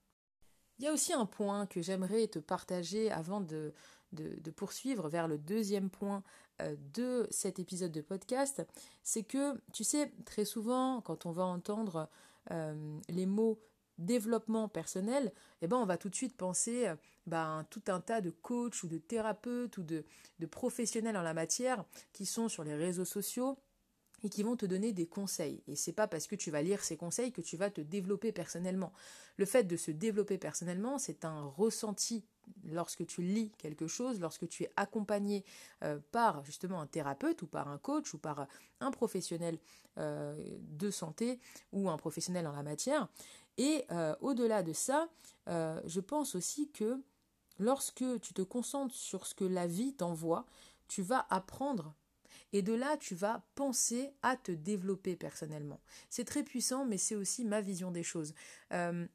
Il 0.78 0.86
y 0.86 0.88
a 0.88 0.92
aussi 0.94 1.12
un 1.12 1.26
point 1.26 1.66
que 1.66 1.82
j'aimerais 1.82 2.26
te 2.26 2.38
partager 2.38 3.10
avant 3.10 3.42
de, 3.42 3.74
poursuivre 4.56 5.10
vers 5.10 5.28
le 5.28 5.36
deuxième 5.36 5.90
point 5.90 6.22
euh, 6.62 6.74
de 6.94 7.26
cet 7.30 7.58
épisode 7.58 7.92
de 7.92 8.00
podcast, 8.00 8.62
c'est 9.02 9.24
que, 9.24 9.60
tu 9.74 9.84
sais, 9.84 10.10
très 10.24 10.46
souvent, 10.46 11.02
quand 11.02 11.26
on 11.26 11.32
va 11.32 11.44
entendre 11.44 12.08
euh, 12.50 12.98
les 13.10 13.26
mots 13.26 13.60
développement 14.06 14.68
personnel, 14.68 15.32
eh 15.60 15.66
ben 15.66 15.76
on 15.76 15.86
va 15.86 15.96
tout 15.96 16.08
de 16.08 16.14
suite 16.14 16.36
penser 16.36 16.92
ben, 17.26 17.66
tout 17.70 17.82
un 17.88 18.00
tas 18.00 18.20
de 18.20 18.30
coachs 18.30 18.82
ou 18.82 18.88
de 18.88 18.98
thérapeutes 18.98 19.78
ou 19.78 19.82
de, 19.82 20.04
de 20.38 20.46
professionnels 20.46 21.16
en 21.16 21.22
la 21.22 21.34
matière 21.34 21.84
qui 22.12 22.26
sont 22.26 22.48
sur 22.48 22.64
les 22.64 22.74
réseaux 22.74 23.04
sociaux 23.04 23.58
et 24.24 24.28
qui 24.28 24.42
vont 24.42 24.56
te 24.56 24.66
donner 24.66 24.92
des 24.92 25.06
conseils. 25.06 25.62
Et 25.66 25.76
c'est 25.76 25.92
pas 25.92 26.06
parce 26.06 26.26
que 26.26 26.36
tu 26.36 26.50
vas 26.50 26.62
lire 26.62 26.84
ces 26.84 26.96
conseils 26.96 27.32
que 27.32 27.40
tu 27.40 27.56
vas 27.56 27.70
te 27.70 27.80
développer 27.80 28.32
personnellement. 28.32 28.92
Le 29.36 29.44
fait 29.44 29.64
de 29.64 29.76
se 29.76 29.90
développer 29.90 30.38
personnellement, 30.38 30.98
c'est 30.98 31.24
un 31.24 31.44
ressenti 31.46 32.24
lorsque 32.64 33.06
tu 33.06 33.22
lis 33.22 33.52
quelque 33.58 33.86
chose, 33.86 34.20
lorsque 34.20 34.48
tu 34.48 34.64
es 34.64 34.70
accompagné 34.76 35.44
euh, 35.82 35.98
par 36.10 36.44
justement 36.44 36.80
un 36.80 36.86
thérapeute 36.86 37.42
ou 37.42 37.46
par 37.46 37.68
un 37.68 37.78
coach 37.78 38.14
ou 38.14 38.18
par 38.18 38.46
un 38.80 38.90
professionnel 38.90 39.58
euh, 39.98 40.36
de 40.60 40.90
santé 40.90 41.38
ou 41.72 41.90
un 41.90 41.96
professionnel 41.96 42.46
en 42.46 42.52
la 42.52 42.62
matière. 42.62 43.08
Et 43.58 43.84
euh, 43.90 44.14
au-delà 44.20 44.62
de 44.62 44.72
ça, 44.72 45.08
je 45.46 46.00
pense 46.00 46.34
aussi 46.34 46.70
que 46.70 47.02
lorsque 47.58 48.04
tu 48.20 48.32
te 48.32 48.42
concentres 48.42 48.94
sur 48.94 49.26
ce 49.26 49.34
que 49.34 49.44
la 49.44 49.66
vie 49.66 49.94
t'envoie, 49.94 50.46
tu 50.88 51.02
vas 51.02 51.26
apprendre 51.30 51.94
et 52.52 52.62
de 52.62 52.74
là, 52.74 52.96
tu 52.98 53.14
vas 53.14 53.42
penser 53.54 54.12
à 54.22 54.36
te 54.36 54.52
développer 54.52 55.16
personnellement. 55.16 55.80
C'est 56.10 56.24
très 56.24 56.42
puissant, 56.42 56.84
mais 56.84 56.98
c'est 56.98 57.16
aussi 57.16 57.44
ma 57.44 57.60
vision 57.60 57.90
des 57.90 58.02
choses. 58.02 58.34
Euh, 58.72 59.06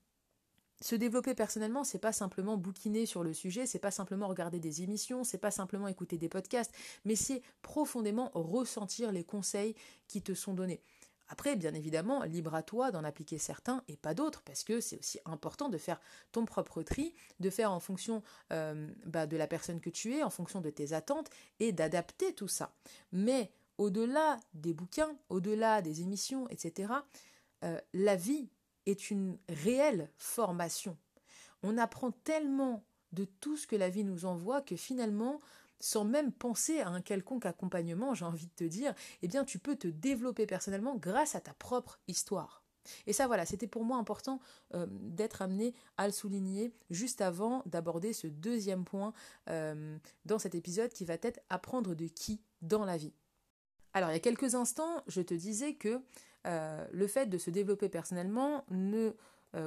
se 0.81 0.95
développer 0.95 1.33
personnellement, 1.33 1.83
c'est 1.83 1.99
pas 1.99 2.11
simplement 2.11 2.57
bouquiner 2.57 3.05
sur 3.05 3.23
le 3.23 3.33
sujet, 3.33 3.65
c'est 3.65 3.79
pas 3.79 3.91
simplement 3.91 4.27
regarder 4.27 4.59
des 4.59 4.83
émissions, 4.83 5.23
c'est 5.23 5.39
pas 5.39 5.51
simplement 5.51 5.87
écouter 5.87 6.17
des 6.17 6.29
podcasts, 6.29 6.73
mais 7.03 7.15
c'est 7.15 7.41
profondément 7.61 8.31
ressentir 8.33 9.11
les 9.11 9.23
conseils 9.23 9.75
qui 10.07 10.21
te 10.21 10.33
sont 10.33 10.53
donnés. 10.53 10.81
Après, 11.29 11.55
bien 11.55 11.73
évidemment, 11.73 12.23
libre 12.23 12.55
à 12.55 12.63
toi 12.63 12.91
d'en 12.91 13.03
appliquer 13.03 13.37
certains 13.37 13.83
et 13.87 13.97
pas 13.97 14.13
d'autres, 14.13 14.41
parce 14.43 14.63
que 14.63 14.79
c'est 14.79 14.99
aussi 14.99 15.19
important 15.25 15.69
de 15.69 15.77
faire 15.77 15.99
ton 16.31 16.45
propre 16.45 16.83
tri, 16.83 17.13
de 17.39 17.49
faire 17.49 17.71
en 17.71 17.79
fonction 17.79 18.23
euh, 18.53 18.87
bah, 19.05 19.27
de 19.27 19.35
la 19.35 19.47
personne 19.47 19.81
que 19.81 19.89
tu 19.89 20.15
es, 20.15 20.23
en 20.23 20.29
fonction 20.29 20.61
de 20.61 20.69
tes 20.69 20.93
attentes, 20.93 21.29
et 21.59 21.71
d'adapter 21.71 22.33
tout 22.33 22.47
ça. 22.47 22.73
Mais 23.11 23.51
au-delà 23.77 24.39
des 24.53 24.73
bouquins, 24.73 25.17
au-delà 25.29 25.81
des 25.81 26.01
émissions, 26.01 26.47
etc., 26.49 26.93
euh, 27.63 27.79
la 27.93 28.15
vie 28.15 28.49
est 28.85 29.11
une 29.11 29.37
réelle 29.49 30.09
formation. 30.17 30.97
On 31.63 31.77
apprend 31.77 32.11
tellement 32.11 32.85
de 33.11 33.25
tout 33.25 33.57
ce 33.57 33.67
que 33.67 33.75
la 33.75 33.89
vie 33.89 34.03
nous 34.03 34.25
envoie 34.25 34.61
que 34.61 34.75
finalement, 34.75 35.41
sans 35.79 36.05
même 36.05 36.31
penser 36.31 36.79
à 36.79 36.89
un 36.89 37.01
quelconque 37.01 37.45
accompagnement, 37.45 38.13
j'ai 38.13 38.25
envie 38.25 38.47
de 38.47 38.55
te 38.55 38.63
dire, 38.63 38.93
eh 39.21 39.27
bien 39.27 39.45
tu 39.45 39.59
peux 39.59 39.75
te 39.75 39.87
développer 39.87 40.45
personnellement 40.45 40.95
grâce 40.95 41.35
à 41.35 41.41
ta 41.41 41.53
propre 41.53 41.99
histoire. 42.07 42.63
Et 43.05 43.13
ça, 43.13 43.27
voilà, 43.27 43.45
c'était 43.45 43.67
pour 43.67 43.83
moi 43.83 43.97
important 43.97 44.39
euh, 44.73 44.85
d'être 44.89 45.41
amené 45.41 45.73
à 45.97 46.07
le 46.07 46.13
souligner 46.13 46.73
juste 46.89 47.21
avant 47.21 47.63
d'aborder 47.65 48.13
ce 48.13 48.27
deuxième 48.27 48.85
point 48.85 49.13
euh, 49.49 49.97
dans 50.25 50.39
cet 50.39 50.55
épisode 50.55 50.91
qui 50.91 51.05
va 51.05 51.15
être 51.15 51.41
apprendre 51.49 51.95
de 51.95 52.07
qui 52.07 52.41
dans 52.61 52.85
la 52.85 52.97
vie. 52.97 53.13
Alors, 53.93 54.09
il 54.09 54.13
y 54.13 54.17
a 54.17 54.21
quelques 54.21 54.55
instants, 54.55 55.03
je 55.07 55.21
te 55.21 55.33
disais 55.33 55.75
que 55.75 56.01
euh, 56.45 56.87
le 56.91 57.07
fait 57.07 57.25
de 57.27 57.37
se 57.37 57.49
développer 57.49 57.89
personnellement 57.89 58.63
ne 58.69 59.11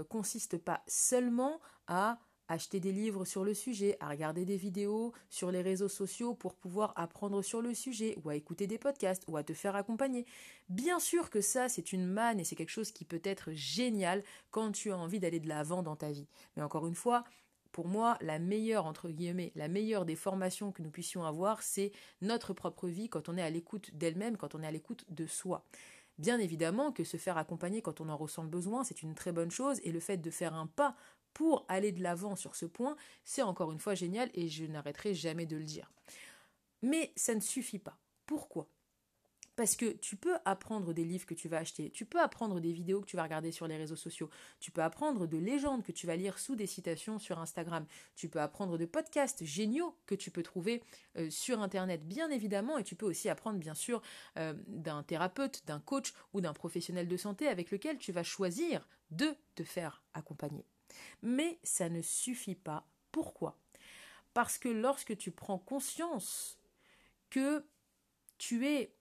consiste 0.08 0.56
pas 0.56 0.84
seulement 0.86 1.58
à 1.88 2.20
acheter 2.50 2.80
des 2.80 2.92
livres 2.92 3.25
sur 3.25 3.45
le 3.45 3.54
sujet, 3.54 3.97
à 4.00 4.09
regarder 4.09 4.45
des 4.45 4.57
vidéos 4.57 5.12
sur 5.28 5.50
les 5.50 5.62
réseaux 5.62 5.88
sociaux 5.88 6.35
pour 6.35 6.54
pouvoir 6.54 6.92
apprendre 6.97 7.42
sur 7.42 7.62
le 7.62 7.73
sujet, 7.75 8.19
ou 8.23 8.28
à 8.28 8.35
écouter 8.35 8.66
des 8.66 8.76
podcasts, 8.76 9.25
ou 9.28 9.37
à 9.37 9.45
te 9.45 9.54
faire 9.54 9.76
accompagner. 9.76 10.26
Bien 10.69 10.99
sûr 10.99 11.30
que 11.30 11.40
ça, 11.40 11.69
c'est 11.69 11.92
une 11.92 12.07
manne 12.07 12.40
et 12.40 12.45
c'est 12.45 12.57
quelque 12.57 12.71
chose 12.71 12.90
qui 12.90 13.04
peut 13.04 13.23
être 13.25 13.52
génial 13.52 14.23
quand 14.50 14.73
tu 14.73 14.90
as 14.90 14.99
envie 14.99 15.21
d'aller 15.21 15.40
de 15.40 15.49
l'avant 15.49 15.83
dans 15.83 15.97
ta 15.97 16.11
vie. 16.11 16.26
Mais 16.57 16.62
encore 16.62 16.87
une 16.88 16.95
fois, 16.95 17.25
pour 17.71 17.87
moi, 17.87 18.19
la 18.21 18.40
meilleure, 18.40 18.85
entre 18.85 19.09
guillemets, 19.09 19.52
la 19.54 19.69
meilleure 19.69 20.04
des 20.04 20.16
formations 20.16 20.73
que 20.73 20.83
nous 20.83 20.90
puissions 20.90 21.25
avoir, 21.25 21.62
c'est 21.62 21.92
notre 22.21 22.52
propre 22.52 22.88
vie 22.88 23.09
quand 23.09 23.28
on 23.28 23.37
est 23.37 23.42
à 23.42 23.50
l'écoute 23.50 23.95
d'elle-même, 23.95 24.37
quand 24.37 24.57
on 24.57 24.62
est 24.62 24.66
à 24.66 24.73
l'écoute 24.73 25.04
de 25.09 25.26
soi. 25.26 25.64
Bien 26.19 26.38
évidemment 26.38 26.92
que 26.92 27.04
se 27.04 27.16
faire 27.16 27.38
accompagner 27.38 27.80
quand 27.80 28.00
on 28.00 28.09
en 28.09 28.16
ressent 28.16 28.42
le 28.42 28.49
besoin, 28.49 28.85
c'est 28.85 29.02
une 29.02 29.14
très 29.14 29.33
bonne 29.33 29.50
chose, 29.50 29.80
et 29.85 29.92
le 29.92 30.00
fait 30.00 30.19
de 30.19 30.30
faire 30.30 30.52
un 30.54 30.66
pas 30.66 30.97
pour 31.34 31.64
aller 31.68 31.92
de 31.92 32.02
l'avant 32.02 32.37
sur 32.37 32.56
ce 32.56 32.66
point, 32.66 32.96
c'est 33.25 33.42
encore 33.42 33.72
une 33.72 33.78
fois 33.78 33.94
génial 33.94 34.30
et 34.34 34.49
je 34.49 34.64
n'arrêterai 34.64 35.14
jamais 35.14 35.46
de 35.46 35.56
le 35.56 35.64
dire. 35.64 35.90
Mais 36.82 37.12
ça 37.16 37.34
ne 37.34 37.40
suffit 37.40 37.78
pas. 37.78 37.99
Pourquoi? 38.26 38.68
Parce 39.56 39.76
que 39.76 39.92
tu 39.92 40.16
peux 40.16 40.37
apprendre 40.46 40.94
des 40.94 41.04
livres 41.04 41.26
que 41.26 41.34
tu 41.34 41.46
vas 41.46 41.58
acheter, 41.58 41.90
tu 41.90 42.06
peux 42.06 42.18
apprendre 42.18 42.60
des 42.60 42.72
vidéos 42.72 43.02
que 43.02 43.06
tu 43.06 43.16
vas 43.16 43.25
regarder 43.25 43.52
sur 43.52 43.66
les 43.66 43.76
réseaux 43.76 43.94
sociaux, 43.94 44.30
tu 44.58 44.70
peux 44.70 44.82
apprendre 44.82 45.26
de 45.26 45.37
légendes 45.37 45.82
que 45.82 45.92
tu 45.92 46.06
vas 46.06 46.16
lire 46.16 46.38
sous 46.38 46.56
des 46.56 46.66
citations 46.66 47.18
sur 47.18 47.38
Instagram, 47.38 47.84
tu 48.16 48.30
peux 48.30 48.40
apprendre 48.40 48.78
de 48.78 48.87
podcasts 48.87 49.44
géniaux 49.44 49.94
que 50.06 50.14
tu 50.14 50.30
peux 50.30 50.42
trouver 50.42 50.82
euh, 51.18 51.28
sur 51.28 51.60
Internet, 51.60 52.08
bien 52.08 52.30
évidemment, 52.30 52.78
et 52.78 52.84
tu 52.84 52.94
peux 52.94 53.04
aussi 53.04 53.28
apprendre, 53.28 53.58
bien 53.58 53.75
sûr, 53.75 54.00
euh, 54.38 54.54
d'un 54.66 55.02
thérapeute, 55.02 55.66
d'un 55.66 55.80
coach 55.80 56.14
ou 56.32 56.40
d'un 56.40 56.54
professionnel 56.54 57.06
de 57.06 57.16
santé 57.18 57.46
avec 57.46 57.70
lequel 57.70 57.99
tu 57.99 58.12
vas 58.12 58.22
choisir 58.22 58.88
de 59.10 59.34
te 59.56 59.62
faire 59.62 60.02
accompagner. 60.14 60.64
Mais 61.23 61.59
ça 61.62 61.88
ne 61.88 62.02
suffit 62.02 62.54
pas. 62.54 62.87
Pourquoi? 63.12 63.59
Parce 64.35 64.59
que 64.59 64.68
lorsque 64.68 65.16
tu 65.16 65.30
prends 65.30 65.59
conscience 65.59 66.59
que 67.30 67.64
tu 68.38 68.66
es 68.66 68.94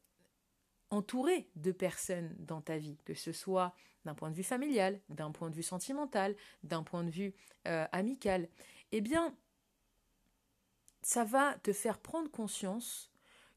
entouré 0.89 1.49
de 1.55 1.71
personnes 1.71 2.35
dans 2.39 2.61
ta 2.61 2.77
vie, 2.77 2.97
que 3.05 3.13
ce 3.13 3.31
soit 3.31 3.75
d'un 4.05 4.15
point 4.15 4.31
de 4.31 4.35
vue 4.35 4.43
familial, 4.43 4.99
d'un 5.09 5.31
point 5.31 5.49
de 5.49 5.55
vue 5.55 5.63
sentimental, 5.63 6.35
d'un 6.63 6.83
point 6.83 7.03
de 7.03 7.09
vue 7.09 7.33
euh, 7.67 7.85
amical, 7.91 8.49
eh 8.91 9.01
bien, 9.01 9.35
ça 11.01 11.23
va 11.23 11.55
te 11.59 11.73
faire 11.73 11.99
prendre 11.99 12.29
conscience 12.31 13.11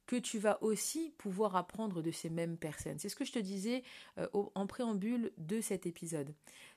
que 0.07 0.17
tu 0.17 0.39
vas 0.39 0.63
aussi 0.63 1.15
pouvoir 1.17 1.57
apprendre 1.57 2.03
de 2.03 2.11
ces 2.11 2.29
mêmes 2.29 2.57
personnes. 2.57 2.99
C'est 2.99 3.09
ce 3.09 3.17
que 3.17 3.25
je 3.25 3.33
te 3.33 3.39
disais 3.39 3.83
euh, 4.19 4.29
en 4.33 4.67
préambule 4.67 5.33
de 5.39 5.61
cet 5.61 5.87
épisode. 5.87 6.35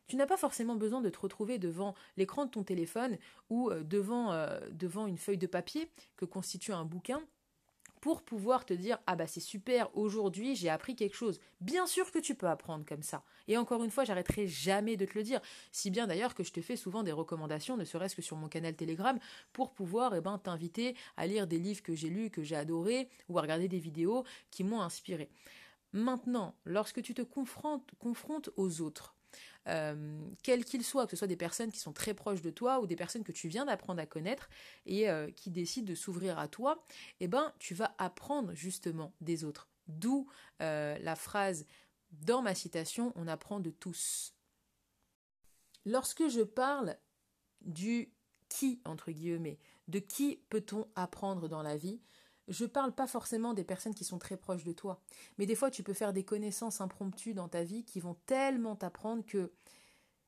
Tu 0.08 0.16
n'as 0.16 0.28
pas 0.28 0.38
forcément 0.38 0.76
besoin 0.76 1.02
de 1.02 1.10
te 1.10 1.20
retrouver 1.20 1.58
devant 1.58 1.96
l'écran 2.18 2.46
de 2.46 2.52
ton 2.52 2.64
téléphone 2.64 3.18
ou 3.50 3.70
euh, 3.72 3.84
devant, 3.84 4.34
devant 4.72 5.08
une 5.08 5.18
feuille 5.18 5.38
de 5.38 5.48
papier 5.48 5.90
que 6.18 6.26
constitue 6.26 6.74
un 6.74 6.86
bouquin 6.86 7.22
pour 8.06 8.22
pouvoir 8.22 8.66
te 8.66 8.74
dire 8.76 9.00
ah 9.08 9.16
bah 9.16 9.26
c'est 9.26 9.40
super 9.40 9.90
aujourd'hui 9.98 10.56
j'ai 10.56 10.70
appris 10.70 10.96
quelque 10.96 11.16
chose. 11.16 11.40
Bien 11.60 11.88
sûr 11.88 12.12
que 12.12 12.20
tu 12.20 12.36
peux 12.36 12.48
apprendre 12.48 12.86
comme 12.86 13.02
ça. 13.02 13.24
Et 13.48 13.58
encore 13.58 13.84
une 13.84 13.90
fois, 13.90 14.04
j'arrêterai 14.04 14.46
jamais 14.46 14.96
de 14.96 15.06
te 15.06 15.18
le 15.18 15.24
dire. 15.24 15.42
Si 15.72 15.90
bien 15.90 16.06
d'ailleurs 16.06 16.36
que 16.36 16.44
je 16.44 16.52
te 16.52 16.62
fais 16.62 16.76
souvent 16.76 17.02
des 17.02 17.12
recommandations, 17.12 17.78
ne 17.78 17.84
serait-ce 17.84 18.16
que 18.16 18.22
sur 18.22 18.38
mon 18.38 18.48
canal 18.48 18.76
Telegram, 18.76 19.18
pour 19.54 19.74
pouvoir 19.74 20.14
eh 20.14 20.22
ben 20.22 20.38
t'inviter 20.38 20.96
à 21.18 21.26
lire 21.26 21.48
des 21.48 21.58
livres 21.58 21.82
que 21.82 21.96
j'ai 21.96 22.10
lus, 22.10 22.30
que 22.30 22.44
j'ai 22.44 22.56
adorés, 22.56 23.10
ou 23.28 23.40
à 23.40 23.42
regarder 23.42 23.68
des 23.68 23.80
vidéos 23.80 24.24
qui 24.52 24.64
m'ont 24.64 24.82
inspiré. 24.82 25.32
Maintenant, 25.92 26.54
lorsque 26.64 27.02
tu 27.02 27.16
te 27.16 27.24
confrontes, 27.24 27.90
confrontes 27.98 28.52
aux 28.56 28.82
autres, 28.82 29.16
euh, 29.68 30.20
quels 30.44 30.64
qu'ils 30.64 30.84
soient, 30.84 31.06
que 31.06 31.12
ce 31.12 31.18
soit 31.18 31.28
des 31.28 31.36
personnes 31.36 31.72
qui 31.72 31.80
sont 31.80 31.94
très 31.94 32.14
proches 32.14 32.42
de 32.42 32.52
toi 32.52 32.80
ou 32.80 32.88
des 32.88 32.96
personnes 32.96 33.24
que 33.24 33.32
tu 33.32 33.48
viens 33.48 33.66
d'apprendre 33.66 34.02
à 34.02 34.06
connaître 34.06 34.50
et 34.86 35.10
euh, 35.10 35.32
qui 35.32 35.50
décident 35.50 35.88
de 35.88 35.96
s'ouvrir 35.96 36.38
à 36.38 36.48
toi, 36.48 36.84
eh 37.20 37.28
ben, 37.28 37.54
tu 37.60 37.74
vas 37.74 37.96
apprendre 37.98 38.54
justement 38.54 39.14
des 39.22 39.44
autres. 39.44 39.68
D'où 39.88 40.28
euh, 40.62 40.98
la 41.00 41.16
phrase 41.16 41.66
dans 42.12 42.42
ma 42.42 42.56
citation, 42.56 43.12
on 43.16 43.28
apprend 43.28 43.60
de 43.60 43.72
tous. 43.72 44.34
Lorsque 45.86 46.28
je 46.28 46.42
parle 46.42 46.98
du 47.62 48.12
qui, 48.50 48.80
entre 48.86 49.12
guillemets, 49.12 49.60
de 49.88 50.00
qui 50.00 50.40
peut-on 50.50 50.88
apprendre 50.96 51.48
dans 51.48 51.62
la 51.62 51.78
vie, 51.78 52.00
je 52.48 52.66
parle 52.66 52.94
pas 52.94 53.08
forcément 53.08 53.54
des 53.54 53.64
personnes 53.64 53.96
qui 53.96 54.04
sont 54.04 54.20
très 54.20 54.38
proches 54.38 54.64
de 54.64 54.74
toi, 54.74 55.02
mais 55.38 55.46
des 55.46 55.56
fois 55.56 55.72
tu 55.72 55.84
peux 55.84 55.94
faire 55.94 56.14
des 56.14 56.24
connaissances 56.24 56.82
impromptues 56.82 57.34
dans 57.34 57.48
ta 57.48 57.64
vie 57.64 57.84
qui 57.84 58.00
vont 58.00 58.16
tellement 58.26 58.76
t'apprendre 58.76 59.26
que 59.26 59.52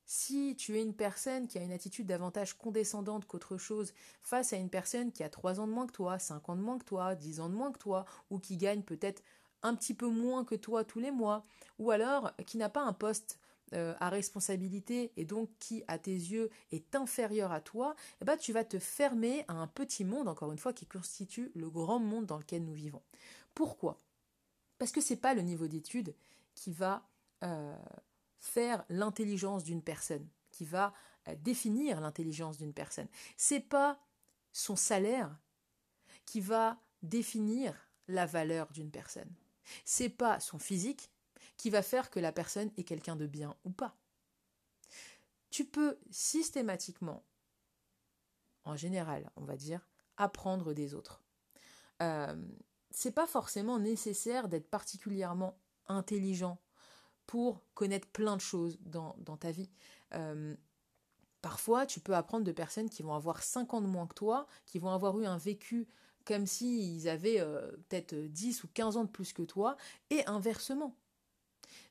si 0.10 0.56
tu 0.56 0.78
es 0.78 0.82
une 0.82 0.96
personne 0.96 1.48
qui 1.48 1.60
a 1.60 1.64
une 1.64 1.74
attitude 1.74 2.08
davantage 2.08 2.54
condescendante 2.58 3.26
qu'autre 3.26 3.58
chose 3.58 3.94
face 4.22 4.54
à 4.54 4.56
une 4.56 4.70
personne 4.70 5.12
qui 5.12 5.22
a 5.22 5.30
3 5.30 5.60
ans 5.60 5.68
de 5.68 5.74
moins 5.74 5.86
que 5.86 5.92
toi, 5.92 6.18
5 6.18 6.48
ans 6.48 6.56
de 6.56 6.62
moins 6.62 6.80
que 6.80 6.86
toi, 6.86 7.14
10 7.14 7.42
ans 7.42 7.50
de 7.50 7.54
moins 7.56 7.74
que 7.74 7.78
toi, 7.78 8.06
ou 8.30 8.40
qui 8.40 8.56
gagne 8.56 8.84
peut-être 8.84 9.22
un 9.64 9.76
petit 9.76 9.94
peu 9.94 10.08
moins 10.08 10.46
que 10.46 10.56
toi 10.56 10.86
tous 10.86 11.00
les 11.00 11.12
mois, 11.12 11.46
ou 11.78 11.92
alors 11.92 12.32
qui 12.46 12.58
n'a 12.58 12.70
pas 12.70 12.84
un 12.84 12.94
poste 12.94 13.38
euh, 13.74 13.94
à 14.00 14.10
responsabilité 14.10 15.12
et 15.18 15.26
donc 15.26 15.50
qui, 15.60 15.84
à 15.88 16.00
tes 16.00 16.14
yeux, 16.14 16.50
est 16.72 16.96
inférieur 16.96 17.52
à 17.52 17.60
toi, 17.60 17.96
eh 18.22 18.26
ben, 18.26 18.38
tu 18.38 18.54
vas 18.54 18.64
te 18.64 18.80
fermer 18.80 19.44
à 19.48 19.54
un 19.54 19.68
petit 19.68 20.06
monde, 20.06 20.30
encore 20.30 20.52
une 20.52 20.58
fois, 20.58 20.72
qui 20.72 20.86
constitue 20.86 21.52
le 21.54 21.70
grand 21.70 22.00
monde 22.00 22.26
dans 22.26 22.38
lequel 22.38 22.64
nous 22.64 22.74
vivons. 22.74 23.02
Pourquoi? 23.54 23.98
Parce 24.78 24.92
que 24.92 25.02
ce 25.02 25.14
n'est 25.14 25.20
pas 25.20 25.34
le 25.34 25.42
niveau 25.42 25.68
d'études 25.68 26.16
qui 26.56 26.72
va 26.72 27.08
euh, 27.44 27.76
faire 28.40 28.86
l'intelligence 28.90 29.64
d'une 29.64 29.82
personne, 29.82 30.28
qui 30.52 30.64
va 30.64 30.94
euh, 31.28 31.36
définir 31.42 32.00
l'intelligence 32.00 32.58
d'une 32.58 32.74
personne. 32.74 33.08
C'est 33.36 33.60
pas 33.60 34.00
son 34.54 34.76
salaire 34.76 35.36
qui 36.26 36.40
va 36.40 36.80
définir 37.04 37.74
la 38.08 38.26
valeur 38.26 38.72
d'une 38.72 38.92
personne. 38.92 39.30
C'est 39.84 40.10
pas 40.10 40.40
son 40.40 40.60
physique 40.60 41.10
qui 41.58 41.70
va 41.70 41.82
faire 41.82 42.10
que 42.10 42.20
la 42.20 42.32
personne 42.32 42.72
est 42.78 42.84
quelqu'un 42.84 43.16
de 43.16 43.28
bien 43.28 43.56
ou 43.66 43.72
pas. 43.72 43.98
Tu 45.50 45.66
peux 45.66 45.98
systématiquement, 46.12 47.26
en 48.64 48.76
général, 48.76 49.32
on 49.36 49.44
va 49.44 49.58
dire, 49.58 49.88
apprendre 50.18 50.74
des 50.74 50.94
autres. 50.94 51.24
Euh, 52.02 52.36
c'est 52.92 53.12
pas 53.12 53.28
forcément 53.28 53.80
nécessaire 53.80 54.48
d'être 54.48 54.70
particulièrement 54.70 55.60
intelligent 55.88 56.60
pour 57.26 57.64
connaître 57.74 58.08
plein 58.08 58.36
de 58.36 58.42
choses 58.42 58.78
dans, 58.82 59.14
ta 59.38 59.52
vie. 59.52 59.70
Euh, 60.14 60.56
parfois, 61.42 61.86
tu 61.86 62.00
peux 62.00 62.16
apprendre 62.16 62.46
de 62.46 62.52
personnes 62.52 62.90
qui 62.90 63.04
vont 63.04 63.14
avoir 63.14 63.44
5 63.44 63.74
ans 63.74 63.82
de 63.82 63.88
moins 63.88 64.08
que 64.08 64.16
toi, 64.16 64.48
qui 64.66 64.80
vont 64.80 64.90
avoir 64.90 65.20
eu 65.20 65.26
un 65.26 65.38
vécu 65.38 65.88
comme 66.26 66.46
s'ils 66.46 67.08
avaient 67.08 67.40
euh, 67.40 67.72
peut-être 67.88 68.14
10 68.14 68.66
ou 68.66 68.68
15 68.74 68.98
ans 68.98 69.06
de 69.06 69.10
plus 69.10 69.32
que 69.32 69.44
toi, 69.44 69.78
et 70.10 70.26
inversement. 70.28 70.96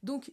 Donc, 0.03 0.33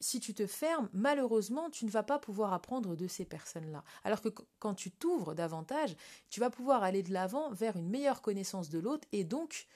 si 0.00 0.20
tu 0.20 0.34
te 0.34 0.46
fermes, 0.46 0.88
malheureusement, 0.92 1.70
tu 1.70 1.84
ne 1.86 1.90
vas 1.90 2.02
pas 2.02 2.18
pouvoir 2.18 2.52
apprendre 2.52 2.96
de 2.96 3.06
ces 3.06 3.24
personnes-là. 3.24 3.82
Alors 4.04 4.20
que 4.20 4.28
quand 4.58 4.74
tu 4.74 4.90
t'ouvres 4.90 5.34
davantage, 5.34 5.96
tu 6.28 6.40
vas 6.40 6.50
pouvoir 6.50 6.82
aller 6.82 7.02
de 7.02 7.12
l'avant 7.12 7.50
vers 7.52 7.76
une 7.76 7.88
meilleure 7.88 8.22
connaissance 8.22 8.68
de 8.68 8.78
l'autre 8.78 9.08
et 9.12 9.24
donc 9.24 9.66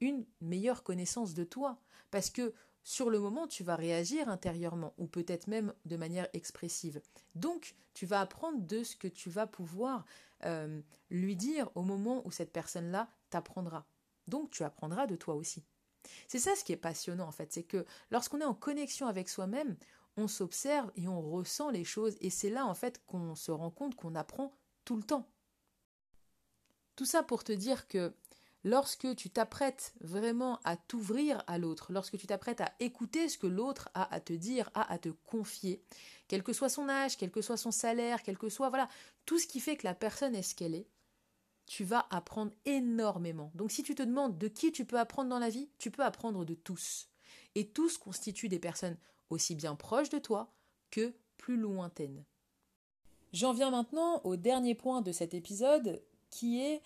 une 0.00 0.26
meilleure 0.40 0.82
connaissance 0.82 1.34
de 1.34 1.44
toi. 1.44 1.78
Parce 2.10 2.30
que 2.30 2.52
sur 2.82 3.10
le 3.10 3.20
moment, 3.20 3.46
tu 3.46 3.62
vas 3.62 3.76
réagir 3.76 4.28
intérieurement 4.28 4.94
ou 4.98 5.06
peut-être 5.06 5.46
même 5.46 5.72
de 5.84 5.96
manière 5.96 6.28
expressive. 6.32 7.00
Donc, 7.34 7.74
tu 7.94 8.06
vas 8.06 8.20
apprendre 8.20 8.60
de 8.66 8.82
ce 8.82 8.96
que 8.96 9.08
tu 9.08 9.30
vas 9.30 9.46
pouvoir 9.46 10.04
euh, 10.44 10.80
lui 11.10 11.36
dire 11.36 11.70
au 11.74 11.82
moment 11.82 12.22
où 12.26 12.30
cette 12.30 12.52
personne-là 12.52 13.08
t'apprendra. 13.28 13.86
Donc, 14.28 14.50
tu 14.50 14.64
apprendras 14.64 15.06
de 15.06 15.16
toi 15.16 15.34
aussi. 15.34 15.64
C'est 16.28 16.38
ça 16.38 16.54
ce 16.56 16.64
qui 16.64 16.72
est 16.72 16.76
passionnant 16.76 17.28
en 17.28 17.32
fait, 17.32 17.52
c'est 17.52 17.62
que 17.62 17.84
lorsqu'on 18.10 18.40
est 18.40 18.44
en 18.44 18.54
connexion 18.54 19.06
avec 19.06 19.28
soi-même, 19.28 19.76
on 20.16 20.28
s'observe 20.28 20.90
et 20.96 21.08
on 21.08 21.20
ressent 21.20 21.70
les 21.70 21.84
choses 21.84 22.16
et 22.20 22.30
c'est 22.30 22.50
là 22.50 22.66
en 22.66 22.74
fait 22.74 23.00
qu'on 23.06 23.34
se 23.34 23.50
rend 23.50 23.70
compte 23.70 23.94
qu'on 23.94 24.14
apprend 24.14 24.52
tout 24.84 24.96
le 24.96 25.02
temps. 25.02 25.28
Tout 26.96 27.04
ça 27.04 27.22
pour 27.22 27.44
te 27.44 27.52
dire 27.52 27.88
que 27.88 28.12
lorsque 28.64 29.14
tu 29.16 29.30
t'apprêtes 29.30 29.94
vraiment 30.00 30.60
à 30.64 30.76
t'ouvrir 30.76 31.42
à 31.46 31.58
l'autre, 31.58 31.92
lorsque 31.92 32.18
tu 32.18 32.26
t'apprêtes 32.26 32.60
à 32.60 32.72
écouter 32.80 33.28
ce 33.28 33.38
que 33.38 33.46
l'autre 33.46 33.88
a 33.94 34.12
à 34.12 34.20
te 34.20 34.32
dire, 34.32 34.70
à 34.74 34.98
te 34.98 35.08
confier, 35.08 35.82
quel 36.28 36.42
que 36.42 36.52
soit 36.52 36.68
son 36.68 36.88
âge, 36.88 37.16
quel 37.16 37.30
que 37.30 37.42
soit 37.42 37.56
son 37.56 37.70
salaire, 37.70 38.22
quel 38.22 38.36
que 38.36 38.48
soit 38.48 38.68
voilà, 38.68 38.88
tout 39.24 39.38
ce 39.38 39.46
qui 39.46 39.60
fait 39.60 39.76
que 39.76 39.86
la 39.86 39.94
personne 39.94 40.34
est 40.34 40.42
ce 40.42 40.54
qu'elle 40.54 40.74
est, 40.74 40.86
tu 41.70 41.84
vas 41.84 42.04
apprendre 42.10 42.50
énormément. 42.64 43.52
Donc 43.54 43.70
si 43.70 43.84
tu 43.84 43.94
te 43.94 44.02
demandes 44.02 44.36
de 44.38 44.48
qui 44.48 44.72
tu 44.72 44.84
peux 44.84 44.98
apprendre 44.98 45.30
dans 45.30 45.38
la 45.38 45.50
vie, 45.50 45.68
tu 45.78 45.92
peux 45.92 46.02
apprendre 46.02 46.44
de 46.44 46.54
tous. 46.54 47.08
Et 47.54 47.68
tous 47.68 47.96
constituent 47.96 48.48
des 48.48 48.58
personnes 48.58 48.96
aussi 49.30 49.54
bien 49.54 49.76
proches 49.76 50.08
de 50.08 50.18
toi 50.18 50.52
que 50.90 51.14
plus 51.36 51.56
lointaines. 51.56 52.24
J'en 53.32 53.52
viens 53.52 53.70
maintenant 53.70 54.20
au 54.24 54.34
dernier 54.34 54.74
point 54.74 55.00
de 55.00 55.12
cet 55.12 55.32
épisode 55.32 56.02
qui 56.28 56.60
est 56.60 56.82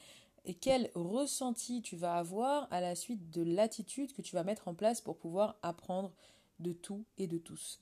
quel 0.60 0.90
ressenti 0.94 1.80
tu 1.80 1.96
vas 1.96 2.18
avoir 2.18 2.70
à 2.70 2.82
la 2.82 2.94
suite 2.94 3.30
de 3.30 3.40
l'attitude 3.40 4.12
que 4.12 4.20
tu 4.20 4.36
vas 4.36 4.44
mettre 4.44 4.68
en 4.68 4.74
place 4.74 5.00
pour 5.00 5.16
pouvoir 5.16 5.56
apprendre 5.62 6.12
de 6.58 6.74
tout 6.74 7.06
et 7.16 7.26
de 7.26 7.38
tous. 7.38 7.80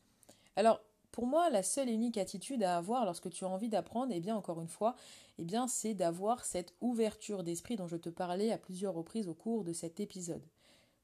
Alors, 0.55 0.81
pour 1.13 1.27
moi, 1.27 1.51
la 1.51 1.63
seule 1.63 1.91
et 1.91 1.93
unique 1.93 2.17
attitude 2.17 2.63
à 2.63 2.79
avoir 2.79 3.05
lorsque 3.05 3.29
tu 3.29 3.45
as 3.45 3.49
envie 3.49 3.69
d'apprendre, 3.69 4.13
eh 4.15 4.21
bien, 4.21 4.35
encore 4.35 4.63
une 4.63 4.69
fois, 4.69 4.97
eh 5.39 5.45
bien, 5.45 5.69
c'est 5.69 5.93
d'avoir 5.93 6.45
cette 6.45 6.75
ouverture 6.81 7.45
d'esprit 7.45 7.77
dont 7.77 7.87
je 7.87 7.99
te 7.99 8.09
parlais 8.09 8.51
à 8.51 8.59
plusieurs 8.59 8.95
reprises 8.95 9.29
au 9.29 9.35
cours 9.35 9.63
de 9.63 9.75
cet 9.75 10.01
épisode. 10.01 10.43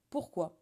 Pourquoi? 0.09 0.59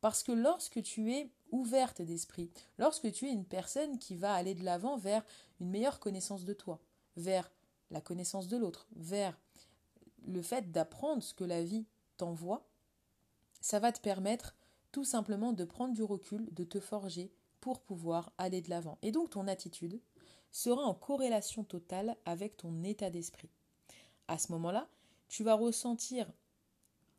Parce 0.00 0.22
que 0.22 0.32
lorsque 0.32 0.82
tu 0.82 1.12
es 1.12 1.30
ouverte 1.52 2.00
d'esprit, 2.00 2.50
lorsque 2.78 3.12
tu 3.12 3.28
es 3.28 3.32
une 3.32 3.44
personne 3.44 3.98
qui 3.98 4.16
va 4.16 4.32
aller 4.32 4.54
de 4.54 4.64
l'avant 4.64 4.96
vers 4.96 5.22
une 5.60 5.68
meilleure 5.68 6.00
connaissance 6.00 6.44
de 6.44 6.54
toi, 6.54 6.80
vers 7.16 7.52
la 7.90 8.00
connaissance 8.00 8.48
de 8.48 8.56
l'autre, 8.56 8.88
vers 8.96 9.38
le 10.24 10.40
fait 10.40 10.72
d'apprendre 10.72 11.22
ce 11.22 11.34
que 11.34 11.44
la 11.44 11.62
vie 11.62 11.84
t'envoie, 12.16 12.66
ça 13.60 13.78
va 13.78 13.92
te 13.92 14.00
permettre 14.00 14.56
tout 14.92 15.04
simplement 15.04 15.52
de 15.52 15.64
prendre 15.64 15.92
du 15.92 16.02
recul, 16.02 16.48
de 16.52 16.64
te 16.64 16.80
forger, 16.80 17.30
pour 17.62 17.80
pouvoir 17.80 18.32
aller 18.38 18.60
de 18.60 18.68
l'avant. 18.68 18.98
Et 19.00 19.12
donc 19.12 19.30
ton 19.30 19.46
attitude 19.48 20.02
sera 20.50 20.82
en 20.82 20.94
corrélation 20.94 21.64
totale 21.64 22.16
avec 22.26 22.58
ton 22.58 22.82
état 22.82 23.08
d'esprit. 23.08 23.48
À 24.28 24.36
ce 24.36 24.52
moment-là, 24.52 24.88
tu 25.28 25.44
vas 25.44 25.54
ressentir 25.54 26.30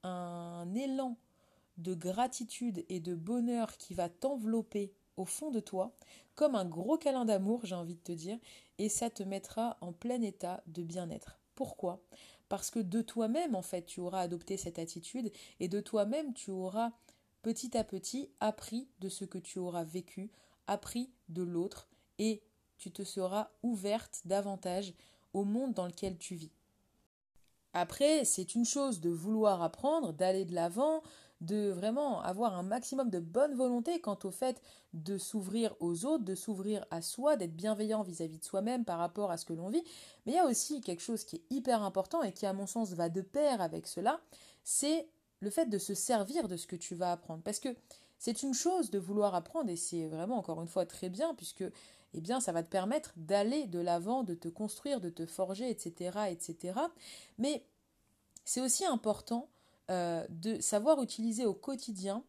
un 0.03 0.71
élan 0.75 1.17
de 1.77 1.95
gratitude 1.95 2.85
et 2.89 2.99
de 2.99 3.15
bonheur 3.15 3.77
qui 3.77 3.93
va 3.93 4.09
t'envelopper 4.09 4.93
au 5.15 5.25
fond 5.25 5.49
de 5.49 5.59
toi, 5.59 5.95
comme 6.35 6.55
un 6.55 6.65
gros 6.65 6.97
câlin 6.97 7.25
d'amour, 7.25 7.61
j'ai 7.63 7.75
envie 7.75 7.95
de 7.95 8.01
te 8.01 8.11
dire, 8.11 8.37
et 8.79 8.89
ça 8.89 9.09
te 9.09 9.23
mettra 9.23 9.77
en 9.79 9.93
plein 9.93 10.21
état 10.21 10.61
de 10.67 10.83
bien-être. 10.83 11.39
Pourquoi? 11.55 12.01
Parce 12.49 12.69
que 12.69 12.79
de 12.79 13.01
toi-même, 13.01 13.55
en 13.55 13.61
fait, 13.61 13.85
tu 13.85 13.99
auras 13.99 14.21
adopté 14.21 14.57
cette 14.57 14.79
attitude, 14.79 15.31
et 15.59 15.67
de 15.67 15.79
toi-même, 15.79 16.33
tu 16.33 16.51
auras 16.51 16.91
petit 17.43 17.77
à 17.77 17.83
petit 17.83 18.31
appris 18.39 18.87
de 18.99 19.09
ce 19.09 19.25
que 19.25 19.37
tu 19.37 19.59
auras 19.59 19.83
vécu, 19.83 20.31
appris 20.65 21.11
de 21.29 21.43
l'autre, 21.43 21.87
et 22.17 22.41
tu 22.77 22.91
te 22.91 23.03
seras 23.03 23.49
ouverte 23.61 24.21
davantage 24.25 24.93
au 25.33 25.43
monde 25.43 25.73
dans 25.73 25.85
lequel 25.85 26.17
tu 26.17 26.35
vis. 26.35 26.51
Après, 27.73 28.23
c'est 28.23 28.55
une 28.55 28.65
chose 28.65 29.01
de 29.01 29.09
vouloir 29.09 29.61
apprendre, 29.61 30.13
d'aller 30.13 30.45
de 30.45 30.53
l'avant, 30.53 31.01
de 31.41 31.71
vraiment 31.71 32.21
avoir 32.21 32.55
un 32.55 32.63
maximum 32.63 33.09
de 33.09 33.19
bonne 33.19 33.55
volonté 33.55 33.99
quant 33.99 34.17
au 34.23 34.31
fait 34.31 34.61
de 34.93 35.17
s'ouvrir 35.17 35.75
aux 35.79 36.05
autres, 36.05 36.23
de 36.23 36.35
s'ouvrir 36.35 36.85
à 36.91 37.01
soi, 37.01 37.35
d'être 37.35 37.55
bienveillant 37.55 38.03
vis-à-vis 38.03 38.37
de 38.37 38.43
soi-même 38.43 38.85
par 38.85 38.99
rapport 38.99 39.31
à 39.31 39.37
ce 39.37 39.45
que 39.45 39.53
l'on 39.53 39.69
vit. 39.69 39.83
Mais 40.25 40.33
il 40.33 40.35
y 40.35 40.39
a 40.39 40.45
aussi 40.45 40.81
quelque 40.81 41.01
chose 41.01 41.25
qui 41.25 41.37
est 41.37 41.43
hyper 41.49 41.83
important 41.83 42.23
et 42.23 42.31
qui, 42.31 42.45
à 42.45 42.53
mon 42.53 42.67
sens, 42.67 42.91
va 42.93 43.09
de 43.09 43.21
pair 43.21 43.59
avec 43.59 43.87
cela, 43.87 44.21
c'est 44.63 45.07
le 45.43 45.49
fait 45.49 45.67
de 45.67 45.77
se 45.77 45.93
servir 45.93 46.47
de 46.47 46.57
ce 46.57 46.65
que 46.65 46.75
tu 46.75 46.95
vas 46.95 47.11
apprendre. 47.11 47.43
Parce 47.43 47.59
que 47.59 47.69
c'est 48.17 48.41
une 48.41 48.53
chose 48.53 48.89
de 48.89 48.97
vouloir 48.97 49.35
apprendre 49.35 49.69
et 49.69 49.75
c'est 49.75 50.07
vraiment, 50.07 50.37
encore 50.37 50.61
une 50.61 50.67
fois, 50.67 50.85
très 50.85 51.09
bien 51.09 51.35
puisque 51.35 51.65
eh 52.15 52.21
bien, 52.21 52.39
ça 52.39 52.51
va 52.51 52.63
te 52.63 52.69
permettre 52.69 53.11
d'aller 53.17 53.67
de 53.67 53.79
l'avant, 53.79 54.23
de 54.23 54.35
te 54.35 54.47
construire, 54.47 55.01
de 55.01 55.09
te 55.09 55.25
forger, 55.25 55.69
etc., 55.69 56.19
etc. 56.29 56.79
Mais 57.37 57.65
c'est 58.45 58.61
aussi 58.61 58.85
important 58.85 59.49
euh, 59.91 60.25
de 60.29 60.61
savoir 60.61 61.01
utiliser 61.01 61.45
au 61.45 61.53
quotidien 61.53 62.23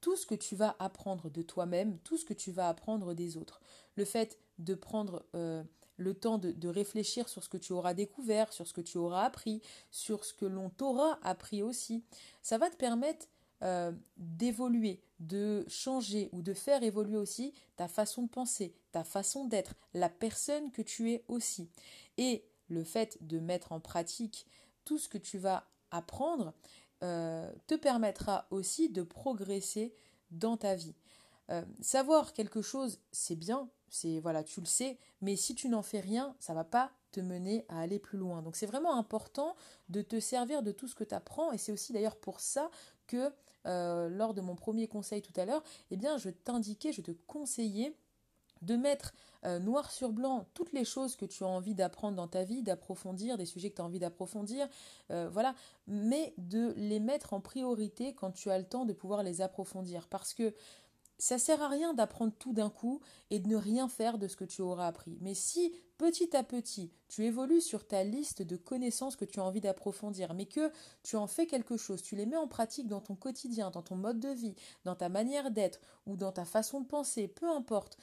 tout 0.00 0.16
ce 0.16 0.26
que 0.26 0.34
tu 0.34 0.56
vas 0.56 0.76
apprendre 0.78 1.30
de 1.30 1.42
toi-même, 1.42 1.98
tout 1.98 2.16
ce 2.16 2.24
que 2.24 2.34
tu 2.34 2.50
vas 2.50 2.68
apprendre 2.68 3.14
des 3.14 3.36
autres. 3.36 3.60
Le 3.96 4.04
fait 4.04 4.38
de 4.58 4.74
prendre 4.74 5.24
euh, 5.34 5.62
le 5.98 6.14
temps 6.14 6.38
de, 6.38 6.68
réfléchir 6.68 7.28
sur 7.28 7.44
ce 7.44 7.48
que 7.48 7.58
tu 7.58 7.72
auras 7.72 7.92
découvert, 7.92 8.52
sur 8.52 8.66
ce 8.66 8.72
que 8.72 8.80
tu 8.80 8.96
auras 8.96 9.24
appris, 9.24 9.60
sur 9.90 10.24
ce 10.24 10.32
que 10.32 10.46
l'on 10.46 10.70
t'aura 10.70 11.18
appris 11.22 11.62
aussi, 11.62 12.02
ça 12.40 12.56
va 12.56 12.70
te 12.70 12.76
permettre 12.76 13.26
euh, 13.62 13.92
d'évoluer, 14.16 15.02
de 15.18 15.64
changer 15.68 16.30
ou 16.32 16.40
de 16.42 16.54
faire 16.54 16.82
évoluer 16.82 17.16
aussi 17.16 17.52
ta 17.76 17.88
façon 17.88 18.22
de 18.22 18.28
penser, 18.28 18.74
ta 18.92 19.04
façon 19.04 19.44
d'être, 19.44 19.74
la 19.92 20.08
personne 20.08 20.70
que 20.70 20.82
tu 20.82 21.12
es 21.12 21.24
aussi. 21.26 21.68
Et 22.16 22.44
le 22.68 22.84
fait 22.84 23.18
de 23.20 23.40
mettre 23.40 23.72
en 23.72 23.80
pratique 23.80 24.46
tout 24.84 24.98
ce 24.98 25.08
que 25.08 25.18
tu 25.18 25.38
vas 25.38 25.68
apprendre 25.90 26.54
euh, 27.02 27.50
te 27.66 27.74
permettra 27.74 28.46
aussi 28.50 28.88
de 28.88 29.02
progresser 29.02 29.94
dans 30.30 30.56
ta 30.56 30.74
vie. 30.74 30.94
Euh, 31.50 31.64
savoir 31.80 32.32
quelque 32.32 32.62
chose, 32.62 33.00
c'est 33.10 33.36
bien, 33.36 33.68
c'est 33.90 34.20
voilà, 34.20 34.42
tu 34.42 34.60
le 34.60 34.66
sais, 34.66 34.98
mais 35.20 35.36
si 35.36 35.54
tu 35.54 35.68
n'en 35.68 35.82
fais 35.82 36.00
rien, 36.00 36.34
ça 36.38 36.54
va 36.54 36.64
pas 36.64 36.90
te 37.12 37.20
mener 37.20 37.64
à 37.68 37.80
aller 37.80 37.98
plus 37.98 38.18
loin. 38.18 38.42
Donc 38.42 38.56
c'est 38.56 38.66
vraiment 38.66 38.96
important 38.96 39.56
de 39.88 40.02
te 40.02 40.20
servir 40.20 40.62
de 40.62 40.72
tout 40.72 40.88
ce 40.88 40.94
que 40.94 41.04
tu 41.04 41.14
apprends 41.14 41.52
et 41.52 41.58
c'est 41.58 41.72
aussi 41.72 41.92
d'ailleurs 41.92 42.16
pour 42.16 42.40
ça 42.40 42.70
que 43.06 43.32
euh, 43.66 44.08
lors 44.08 44.34
de 44.34 44.40
mon 44.40 44.54
premier 44.54 44.88
conseil 44.88 45.22
tout 45.22 45.38
à 45.40 45.44
l'heure, 45.44 45.62
eh 45.90 45.96
bien 45.96 46.18
je 46.18 46.30
t'indiquais, 46.30 46.92
je 46.92 47.02
te 47.02 47.12
conseillais 47.26 47.94
de 48.62 48.76
mettre 48.76 49.14
euh, 49.44 49.58
noir 49.58 49.90
sur 49.90 50.12
blanc 50.12 50.48
toutes 50.54 50.72
les 50.72 50.84
choses 50.84 51.16
que 51.16 51.24
tu 51.24 51.44
as 51.44 51.46
envie 51.46 51.74
d'apprendre 51.74 52.16
dans 52.16 52.26
ta 52.26 52.44
vie, 52.44 52.62
d'approfondir, 52.62 53.36
des 53.36 53.46
sujets 53.46 53.70
que 53.70 53.76
tu 53.76 53.82
as 53.82 53.84
envie 53.84 54.00
d'approfondir, 54.00 54.66
euh, 55.10 55.28
voilà, 55.30 55.54
mais 55.86 56.34
de 56.38 56.74
les 56.76 56.98
mettre 56.98 57.34
en 57.34 57.40
priorité 57.40 58.14
quand 58.14 58.32
tu 58.32 58.50
as 58.50 58.58
le 58.58 58.64
temps 58.64 58.84
de 58.84 58.92
pouvoir 58.92 59.22
les 59.22 59.40
approfondir. 59.40 60.08
Parce 60.08 60.34
que 60.34 60.54
ça 61.18 61.38
sert 61.38 61.62
à 61.62 61.68
rien 61.68 61.94
d'apprendre 61.94 62.32
tout 62.38 62.52
d'un 62.52 62.70
coup 62.70 63.00
et 63.30 63.40
de 63.40 63.48
ne 63.48 63.56
rien 63.56 63.88
faire 63.88 64.18
de 64.18 64.28
ce 64.28 64.36
que 64.36 64.44
tu 64.44 64.62
auras 64.62 64.86
appris. 64.86 65.18
Mais 65.20 65.34
si 65.34 65.74
petit 65.98 66.36
à 66.36 66.44
petit 66.44 66.92
tu 67.08 67.24
évolues 67.24 67.60
sur 67.60 67.86
ta 67.86 68.04
liste 68.04 68.42
de 68.42 68.56
connaissances 68.56 69.16
que 69.16 69.24
tu 69.24 69.40
as 69.40 69.44
envie 69.44 69.60
d'approfondir, 69.60 70.34
mais 70.34 70.46
que 70.46 70.70
tu 71.02 71.16
en 71.16 71.26
fais 71.26 71.46
quelque 71.46 71.76
chose, 71.76 72.02
tu 72.02 72.14
les 72.14 72.26
mets 72.26 72.36
en 72.36 72.48
pratique 72.48 72.86
dans 72.86 73.00
ton 73.00 73.16
quotidien, 73.16 73.70
dans 73.70 73.82
ton 73.82 73.96
mode 73.96 74.20
de 74.20 74.28
vie, 74.28 74.54
dans 74.84 74.94
ta 74.94 75.08
manière 75.08 75.50
d'être 75.50 75.80
ou 76.06 76.16
dans 76.16 76.32
ta 76.32 76.44
façon 76.44 76.80
de 76.80 76.86
penser, 76.86 77.26
peu 77.26 77.48
importe, 77.48 77.98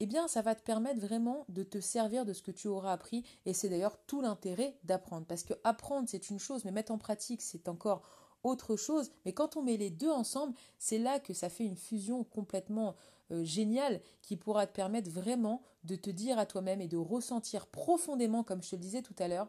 eh 0.00 0.06
bien 0.06 0.28
ça 0.28 0.42
va 0.42 0.54
te 0.54 0.62
permettre 0.62 1.00
vraiment 1.00 1.44
de 1.48 1.62
te 1.62 1.80
servir 1.80 2.24
de 2.24 2.32
ce 2.32 2.42
que 2.42 2.50
tu 2.50 2.68
auras 2.68 2.92
appris 2.92 3.24
et 3.46 3.52
c'est 3.52 3.68
d'ailleurs 3.68 3.98
tout 4.06 4.22
l'intérêt 4.22 4.78
d'apprendre 4.84 5.26
parce 5.26 5.42
que 5.42 5.54
apprendre 5.62 6.08
c'est 6.08 6.30
une 6.30 6.38
chose 6.38 6.64
mais 6.64 6.70
mettre 6.70 6.92
en 6.92 6.98
pratique 6.98 7.42
c'est 7.42 7.68
encore 7.68 8.02
autre 8.42 8.76
chose. 8.76 9.10
Mais 9.24 9.32
quand 9.32 9.56
on 9.56 9.62
met 9.62 9.76
les 9.76 9.90
deux 9.90 10.10
ensemble, 10.10 10.54
c'est 10.78 10.98
là 10.98 11.20
que 11.20 11.34
ça 11.34 11.48
fait 11.48 11.64
une 11.64 11.76
fusion 11.76 12.24
complètement 12.24 12.96
euh, 13.32 13.44
géniale 13.44 14.00
qui 14.22 14.36
pourra 14.36 14.66
te 14.66 14.72
permettre 14.72 15.10
vraiment 15.10 15.62
de 15.84 15.96
te 15.96 16.10
dire 16.10 16.38
à 16.38 16.46
toi-même 16.46 16.80
et 16.80 16.88
de 16.88 16.96
ressentir 16.96 17.66
profondément, 17.66 18.42
comme 18.42 18.62
je 18.62 18.70
te 18.70 18.76
le 18.76 18.82
disais 18.82 19.02
tout 19.02 19.16
à 19.18 19.28
l'heure, 19.28 19.48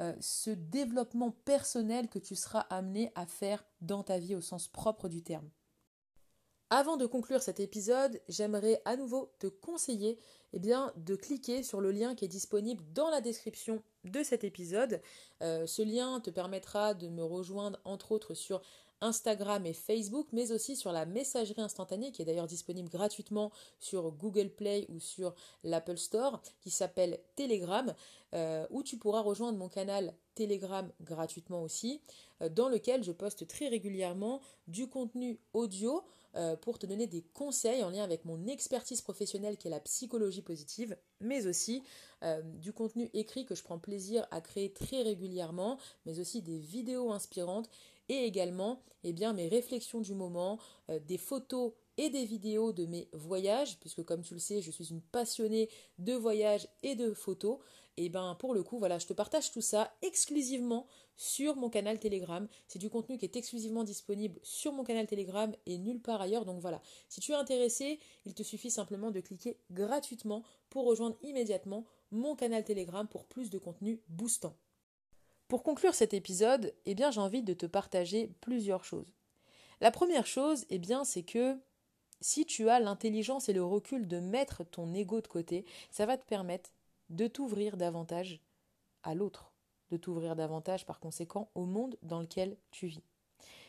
euh, 0.00 0.14
ce 0.20 0.50
développement 0.50 1.32
personnel 1.44 2.08
que 2.08 2.18
tu 2.18 2.36
seras 2.36 2.60
amené 2.70 3.10
à 3.14 3.26
faire 3.26 3.64
dans 3.80 4.02
ta 4.02 4.18
vie 4.18 4.34
au 4.34 4.40
sens 4.40 4.68
propre 4.68 5.08
du 5.08 5.22
terme. 5.22 5.50
Avant 6.70 6.96
de 6.98 7.06
conclure 7.06 7.42
cet 7.42 7.60
épisode, 7.60 8.20
j'aimerais 8.28 8.82
à 8.84 8.96
nouveau 8.96 9.32
te 9.38 9.46
conseiller 9.46 10.18
eh 10.52 10.58
de 10.58 11.16
cliquer 11.16 11.62
sur 11.62 11.80
le 11.80 11.90
lien 11.90 12.14
qui 12.14 12.26
est 12.26 12.28
disponible 12.28 12.84
dans 12.92 13.10
la 13.10 13.20
description 13.20 13.82
de 14.10 14.22
cet 14.22 14.44
épisode. 14.44 15.00
Euh, 15.42 15.66
ce 15.66 15.82
lien 15.82 16.20
te 16.20 16.30
permettra 16.30 16.94
de 16.94 17.08
me 17.08 17.22
rejoindre 17.22 17.78
entre 17.84 18.12
autres 18.12 18.34
sur 18.34 18.62
Instagram 19.00 19.64
et 19.66 19.72
Facebook, 19.72 20.26
mais 20.32 20.50
aussi 20.52 20.76
sur 20.76 20.92
la 20.92 21.06
messagerie 21.06 21.60
instantanée 21.60 22.10
qui 22.10 22.22
est 22.22 22.24
d'ailleurs 22.24 22.46
disponible 22.46 22.88
gratuitement 22.88 23.52
sur 23.78 24.10
Google 24.12 24.50
Play 24.50 24.86
ou 24.88 24.98
sur 24.98 25.34
l'Apple 25.62 25.98
Store, 25.98 26.42
qui 26.60 26.70
s'appelle 26.70 27.20
Telegram, 27.36 27.94
euh, 28.34 28.66
où 28.70 28.82
tu 28.82 28.96
pourras 28.96 29.20
rejoindre 29.20 29.58
mon 29.58 29.68
canal 29.68 30.14
Telegram 30.34 30.90
gratuitement 31.00 31.62
aussi, 31.62 32.00
euh, 32.42 32.48
dans 32.48 32.68
lequel 32.68 33.04
je 33.04 33.12
poste 33.12 33.46
très 33.46 33.68
régulièrement 33.68 34.40
du 34.66 34.88
contenu 34.88 35.38
audio 35.52 36.02
euh, 36.38 36.56
pour 36.56 36.78
te 36.78 36.86
donner 36.86 37.08
des 37.08 37.22
conseils 37.34 37.82
en 37.82 37.90
lien 37.90 38.04
avec 38.04 38.24
mon 38.24 38.46
expertise 38.46 39.00
professionnelle 39.00 39.56
qui 39.56 39.66
est 39.66 39.72
la 39.72 39.80
psychologie 39.80 40.42
positive, 40.42 40.96
mais 41.20 41.46
aussi 41.48 41.82
euh, 42.22 42.40
du 42.42 42.72
contenu 42.72 43.10
écrit 43.12 43.44
que 43.44 43.56
je 43.56 43.62
prends 43.64 43.80
plaisir 43.80 44.24
à 44.30 44.40
créer 44.40 44.72
très 44.72 45.02
régulièrement, 45.02 45.78
mais 46.06 46.20
aussi 46.20 46.40
des 46.40 46.58
vidéos 46.58 47.10
inspirantes 47.10 47.68
et 48.08 48.24
également 48.24 48.80
eh 49.04 49.12
bien, 49.12 49.32
mes 49.32 49.48
réflexions 49.48 50.00
du 50.00 50.14
moment, 50.14 50.58
euh, 50.90 51.00
des 51.00 51.18
photos 51.18 51.72
et 51.96 52.08
des 52.08 52.24
vidéos 52.24 52.72
de 52.72 52.86
mes 52.86 53.08
voyages, 53.12 53.78
puisque 53.80 54.04
comme 54.04 54.22
tu 54.22 54.34
le 54.34 54.40
sais, 54.40 54.62
je 54.62 54.70
suis 54.70 54.90
une 54.90 55.02
passionnée 55.02 55.68
de 55.98 56.12
voyages 56.12 56.68
et 56.84 56.94
de 56.94 57.12
photos. 57.14 57.58
Et 57.96 58.08
ben 58.08 58.36
pour 58.38 58.54
le 58.54 58.62
coup, 58.62 58.78
voilà, 58.78 59.00
je 59.00 59.06
te 59.06 59.12
partage 59.12 59.50
tout 59.50 59.60
ça 59.60 59.92
exclusivement 60.02 60.86
sur 61.18 61.56
mon 61.56 61.68
canal 61.68 61.98
Telegram. 61.98 62.48
C'est 62.68 62.78
du 62.78 62.88
contenu 62.88 63.18
qui 63.18 63.26
est 63.26 63.36
exclusivement 63.36 63.84
disponible 63.84 64.40
sur 64.42 64.72
mon 64.72 64.84
canal 64.84 65.06
Telegram 65.06 65.54
et 65.66 65.76
nulle 65.76 66.00
part 66.00 66.22
ailleurs. 66.22 66.46
Donc 66.46 66.60
voilà, 66.60 66.80
si 67.10 67.20
tu 67.20 67.32
es 67.32 67.34
intéressé, 67.34 67.98
il 68.24 68.32
te 68.32 68.42
suffit 68.42 68.70
simplement 68.70 69.10
de 69.10 69.20
cliquer 69.20 69.58
gratuitement 69.70 70.42
pour 70.70 70.86
rejoindre 70.86 71.16
immédiatement 71.22 71.84
mon 72.10 72.36
canal 72.36 72.64
Telegram 72.64 73.06
pour 73.06 73.26
plus 73.26 73.50
de 73.50 73.58
contenu 73.58 74.00
boostant. 74.08 74.56
Pour 75.48 75.62
conclure 75.62 75.94
cet 75.94 76.14
épisode, 76.14 76.72
eh 76.86 76.94
bien 76.94 77.10
j'ai 77.10 77.20
envie 77.20 77.42
de 77.42 77.54
te 77.54 77.66
partager 77.66 78.32
plusieurs 78.40 78.84
choses. 78.84 79.12
La 79.80 79.90
première 79.90 80.26
chose, 80.26 80.64
eh 80.70 80.78
bien 80.78 81.04
c'est 81.04 81.22
que 81.22 81.58
si 82.20 82.46
tu 82.46 82.68
as 82.68 82.80
l'intelligence 82.80 83.48
et 83.48 83.52
le 83.52 83.64
recul 83.64 84.06
de 84.08 84.20
mettre 84.20 84.64
ton 84.64 84.92
ego 84.94 85.20
de 85.20 85.28
côté, 85.28 85.64
ça 85.90 86.06
va 86.06 86.16
te 86.16 86.26
permettre 86.26 86.70
de 87.10 87.26
t'ouvrir 87.26 87.76
davantage 87.76 88.40
à 89.02 89.14
l'autre 89.14 89.47
de 89.90 89.96
t'ouvrir 89.96 90.36
davantage 90.36 90.86
par 90.86 91.00
conséquent 91.00 91.50
au 91.54 91.64
monde 91.64 91.96
dans 92.02 92.20
lequel 92.20 92.56
tu 92.70 92.86
vis. 92.86 93.02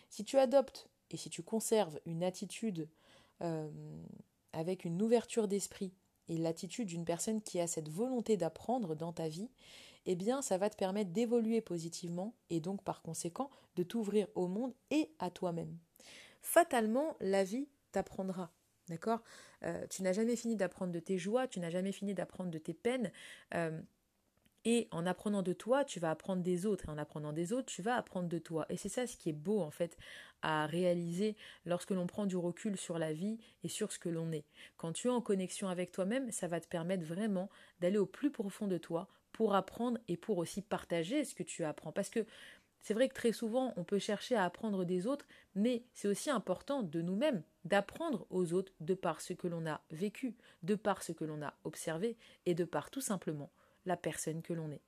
Si 0.09 0.23
tu 0.23 0.37
adoptes 0.37 0.89
et 1.11 1.17
si 1.17 1.29
tu 1.29 1.43
conserves 1.43 1.99
une 2.05 2.23
attitude 2.23 2.89
euh, 3.41 3.69
avec 4.53 4.85
une 4.85 5.01
ouverture 5.01 5.47
d'esprit 5.47 5.93
et 6.27 6.37
l'attitude 6.37 6.87
d'une 6.87 7.05
personne 7.05 7.41
qui 7.41 7.59
a 7.59 7.67
cette 7.67 7.89
volonté 7.89 8.37
d'apprendre 8.37 8.95
dans 8.95 9.13
ta 9.13 9.27
vie, 9.27 9.49
eh 10.05 10.15
bien 10.15 10.41
ça 10.41 10.57
va 10.57 10.69
te 10.69 10.75
permettre 10.75 11.11
d'évoluer 11.11 11.61
positivement 11.61 12.33
et 12.49 12.59
donc 12.59 12.83
par 12.83 13.01
conséquent 13.01 13.49
de 13.75 13.83
t'ouvrir 13.83 14.27
au 14.35 14.47
monde 14.47 14.73
et 14.91 15.11
à 15.19 15.29
toi-même. 15.29 15.77
Fatalement, 16.41 17.15
la 17.19 17.43
vie 17.43 17.67
t'apprendra. 17.91 18.51
D'accord? 18.87 19.21
Euh, 19.63 19.85
Tu 19.89 20.01
n'as 20.01 20.13
jamais 20.13 20.35
fini 20.35 20.55
d'apprendre 20.55 20.91
de 20.91 20.99
tes 20.99 21.17
joies, 21.17 21.47
tu 21.47 21.59
n'as 21.59 21.69
jamais 21.69 21.91
fini 21.91 22.13
d'apprendre 22.13 22.49
de 22.49 22.57
tes 22.57 22.73
peines. 22.73 23.11
Euh, 23.53 23.79
et 24.65 24.87
en 24.91 25.05
apprenant 25.05 25.41
de 25.41 25.53
toi, 25.53 25.85
tu 25.85 25.99
vas 25.99 26.11
apprendre 26.11 26.43
des 26.43 26.65
autres. 26.65 26.85
Et 26.85 26.91
en 26.91 26.97
apprenant 26.97 27.33
des 27.33 27.53
autres, 27.53 27.67
tu 27.67 27.81
vas 27.81 27.95
apprendre 27.95 28.27
de 28.27 28.39
toi. 28.39 28.65
Et 28.69 28.77
c'est 28.77 28.89
ça 28.89 29.07
ce 29.07 29.15
qui 29.15 29.29
est 29.29 29.33
beau, 29.33 29.61
en 29.61 29.71
fait, 29.71 29.97
à 30.41 30.65
réaliser 30.65 31.35
lorsque 31.65 31.91
l'on 31.91 32.07
prend 32.07 32.25
du 32.25 32.35
recul 32.35 32.77
sur 32.77 32.99
la 32.99 33.13
vie 33.13 33.39
et 33.63 33.69
sur 33.69 33.91
ce 33.91 33.99
que 33.99 34.09
l'on 34.09 34.31
est. 34.31 34.45
Quand 34.77 34.93
tu 34.93 35.07
es 35.07 35.11
en 35.11 35.21
connexion 35.21 35.69
avec 35.69 35.91
toi-même, 35.91 36.31
ça 36.31 36.47
va 36.47 36.59
te 36.59 36.67
permettre 36.67 37.05
vraiment 37.05 37.49
d'aller 37.79 37.97
au 37.97 38.05
plus 38.05 38.31
profond 38.31 38.67
de 38.67 38.77
toi 38.77 39.07
pour 39.31 39.55
apprendre 39.55 39.99
et 40.07 40.17
pour 40.17 40.37
aussi 40.37 40.61
partager 40.61 41.23
ce 41.23 41.35
que 41.35 41.43
tu 41.43 41.63
apprends. 41.63 41.91
Parce 41.91 42.09
que 42.09 42.25
c'est 42.81 42.93
vrai 42.93 43.09
que 43.09 43.13
très 43.13 43.33
souvent, 43.33 43.73
on 43.77 43.83
peut 43.83 43.99
chercher 43.99 44.35
à 44.35 44.45
apprendre 44.45 44.85
des 44.85 45.05
autres, 45.05 45.25
mais 45.55 45.83
c'est 45.93 46.07
aussi 46.07 46.29
important 46.29 46.83
de 46.83 47.01
nous-mêmes 47.01 47.43
d'apprendre 47.65 48.25
aux 48.29 48.53
autres 48.53 48.73
de 48.79 48.93
par 48.93 49.21
ce 49.21 49.33
que 49.33 49.47
l'on 49.47 49.65
a 49.67 49.81
vécu, 49.91 50.35
de 50.63 50.75
par 50.75 51.03
ce 51.03 51.11
que 51.11 51.25
l'on 51.25 51.41
a 51.41 51.53
observé 51.65 52.17
et 52.45 52.55
de 52.55 52.63
par 52.63 52.89
tout 52.89 53.01
simplement 53.01 53.51
personne 53.97 54.41
que 54.41 54.53
l'on 54.53 54.71
est. 54.71 54.81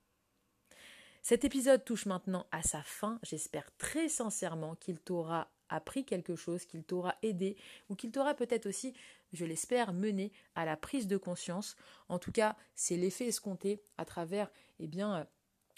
Cet 1.21 1.45
épisode 1.45 1.85
touche 1.85 2.07
maintenant 2.07 2.47
à 2.51 2.63
sa 2.63 2.81
fin. 2.81 3.19
J'espère 3.23 3.69
très 3.77 4.09
sincèrement 4.09 4.75
qu'il 4.75 4.99
t'aura 4.99 5.51
appris 5.69 6.03
quelque 6.03 6.35
chose, 6.35 6.65
qu'il 6.65 6.83
t'aura 6.83 7.15
aidé 7.21 7.57
ou 7.89 7.95
qu'il 7.95 8.11
t'aura 8.11 8.33
peut-être 8.33 8.65
aussi, 8.65 8.93
je 9.31 9.45
l'espère, 9.45 9.93
mené 9.93 10.31
à 10.55 10.65
la 10.65 10.75
prise 10.75 11.07
de 11.07 11.17
conscience. 11.17 11.75
En 12.09 12.19
tout 12.19 12.31
cas, 12.31 12.57
c'est 12.75 12.97
l'effet 12.97 13.27
escompté 13.27 13.81
à 13.97 14.05
travers 14.05 14.49
eh 14.79 14.87
bien, 14.87 15.27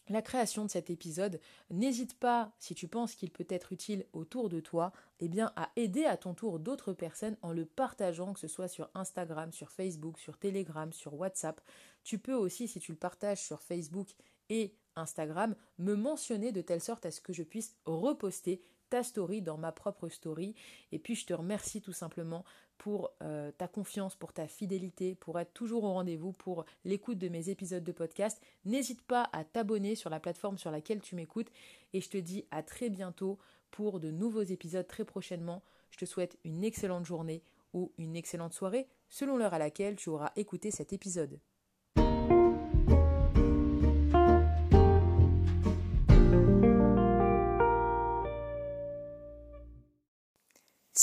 la 0.10 0.22
création 0.22 0.66
de 0.66 0.70
cet 0.70 0.90
épisode, 0.90 1.40
n'hésite 1.70 2.20
pas, 2.20 2.52
si 2.60 2.76
tu 2.76 2.88
penses 2.88 3.16
qu'il 3.16 3.32
peut 3.32 3.48
être 3.50 3.72
utile 3.72 4.06
autour 4.14 4.50
de 4.50 4.60
toi, 4.60 4.92
eh 5.20 5.30
bien 5.30 5.54
à 5.56 5.70
aider 5.76 6.06
à 6.06 6.18
ton 6.18 6.34
tour 6.34 6.60
d'autres 6.60 6.94
personnes 6.94 7.38
en 7.42 7.52
le 7.52 7.66
partageant, 7.66 8.34
que 8.34 8.40
ce 8.40 8.48
soit 8.48 8.68
sur 8.68 8.90
Instagram, 8.94 9.52
sur 9.54 9.72
Facebook, 9.72 10.20
sur 10.20 10.38
Telegram, 10.38 10.92
sur 10.92 11.14
WhatsApp. 11.14 11.62
Tu 12.04 12.20
peux 12.20 12.34
aussi, 12.34 12.68
si 12.68 12.80
tu 12.80 12.92
le 12.92 12.98
partages 12.98 13.42
sur 13.42 13.62
Facebook 13.62 14.10
et 14.50 14.76
Instagram, 14.96 15.56
me 15.78 15.96
mentionner 15.96 16.52
de 16.52 16.62
telle 16.62 16.82
sorte 16.82 17.06
à 17.06 17.12
ce 17.12 17.22
que 17.22 17.34
je 17.34 17.44
puisse 17.44 17.76
reposter 17.86 18.62
ta 18.94 19.02
story 19.02 19.42
dans 19.42 19.58
ma 19.58 19.72
propre 19.72 20.08
story. 20.08 20.54
Et 20.92 21.00
puis 21.00 21.16
je 21.16 21.26
te 21.26 21.34
remercie 21.34 21.82
tout 21.82 21.94
simplement 21.94 22.46
pour 22.78 23.10
euh, 23.24 23.52
ta 23.58 23.68
confiance, 23.68 24.16
pour 24.16 24.34
ta 24.34 24.48
fidélité, 24.48 25.16
pour 25.16 25.40
être 25.40 25.52
toujours 25.52 25.84
au 25.84 25.94
rendez-vous, 25.94 26.32
pour 26.32 26.66
l'écoute 26.86 27.18
de 27.18 27.28
mes 27.28 27.50
épisodes 27.50 27.84
de 27.84 27.92
podcast. 27.92 28.40
N'hésite 28.66 29.02
pas 29.02 29.32
à 29.34 29.46
t'abonner 29.46 29.96
sur 29.96 30.12
la 30.12 30.20
plateforme 30.20 30.60
sur 30.60 30.70
laquelle 30.70 31.02
tu 31.02 31.16
m'écoutes 31.16 31.50
et 31.94 32.02
je 32.02 32.10
te 32.10 32.18
dis 32.18 32.46
à 32.52 32.62
très 32.62 32.92
bientôt 32.92 33.40
pour 33.72 34.00
de 34.00 34.12
nouveaux 34.12 34.44
épisodes 34.44 34.86
très 34.86 35.06
prochainement. 35.06 35.64
Je 35.90 35.98
te 35.98 36.06
souhaite 36.06 36.38
une 36.44 36.64
excellente 36.64 37.08
journée 37.08 37.42
ou 37.74 37.92
une 37.98 38.16
excellente 38.16 38.54
soirée 38.54 38.88
selon 39.10 39.38
l'heure 39.38 39.56
à 39.56 39.60
laquelle 39.60 39.96
tu 39.96 40.10
auras 40.10 40.32
écouté 40.36 40.70
cet 40.70 40.94
épisode. 40.94 41.40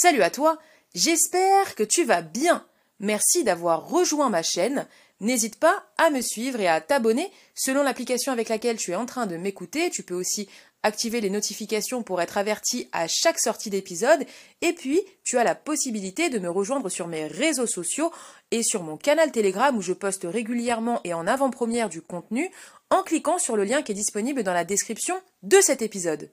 Salut 0.03 0.23
à 0.23 0.31
toi, 0.31 0.59
j'espère 0.95 1.75
que 1.75 1.83
tu 1.83 2.05
vas 2.05 2.23
bien. 2.23 2.65
Merci 3.01 3.45
d'avoir 3.45 3.87
rejoint 3.87 4.31
ma 4.31 4.43
chaîne. 4.43 4.87
N'hésite 5.21 5.57
pas 5.57 5.85
à 5.99 6.09
me 6.09 6.23
suivre 6.23 6.59
et 6.59 6.69
à 6.69 6.81
t'abonner 6.81 7.31
selon 7.55 7.83
l'application 7.83 8.33
avec 8.33 8.49
laquelle 8.49 8.79
tu 8.79 8.93
es 8.93 8.95
en 8.95 9.05
train 9.05 9.27
de 9.27 9.37
m'écouter. 9.37 9.91
Tu 9.91 10.03
peux 10.03 10.15
aussi 10.15 10.49
activer 10.83 11.21
les 11.21 11.29
notifications 11.29 12.03
pour 12.03 12.23
être 12.23 12.39
averti 12.39 12.89
à 12.93 13.09
chaque 13.09 13.39
sortie 13.39 13.69
d'épisode. 13.69 14.25
Et 14.63 14.73
puis, 14.73 15.03
tu 15.23 15.37
as 15.37 15.45
la 15.45 15.55
possibilité 15.55 16.31
de 16.31 16.39
me 16.39 16.49
rejoindre 16.49 16.89
sur 16.89 17.07
mes 17.07 17.27
réseaux 17.27 17.67
sociaux 17.67 18.11
et 18.53 18.63
sur 18.63 18.83
mon 18.83 18.97
canal 18.97 19.31
Telegram 19.33 19.77
où 19.77 19.83
je 19.83 19.93
poste 19.93 20.25
régulièrement 20.25 21.03
et 21.05 21.13
en 21.13 21.27
avant-première 21.27 21.91
du 21.91 22.01
contenu 22.01 22.51
en 22.89 23.03
cliquant 23.03 23.37
sur 23.37 23.55
le 23.55 23.65
lien 23.65 23.83
qui 23.83 23.93
est 23.93 23.95
disponible 23.95 24.45
dans 24.45 24.55
la 24.55 24.65
description 24.65 25.21
de 25.43 25.61
cet 25.61 25.83
épisode. 25.83 26.31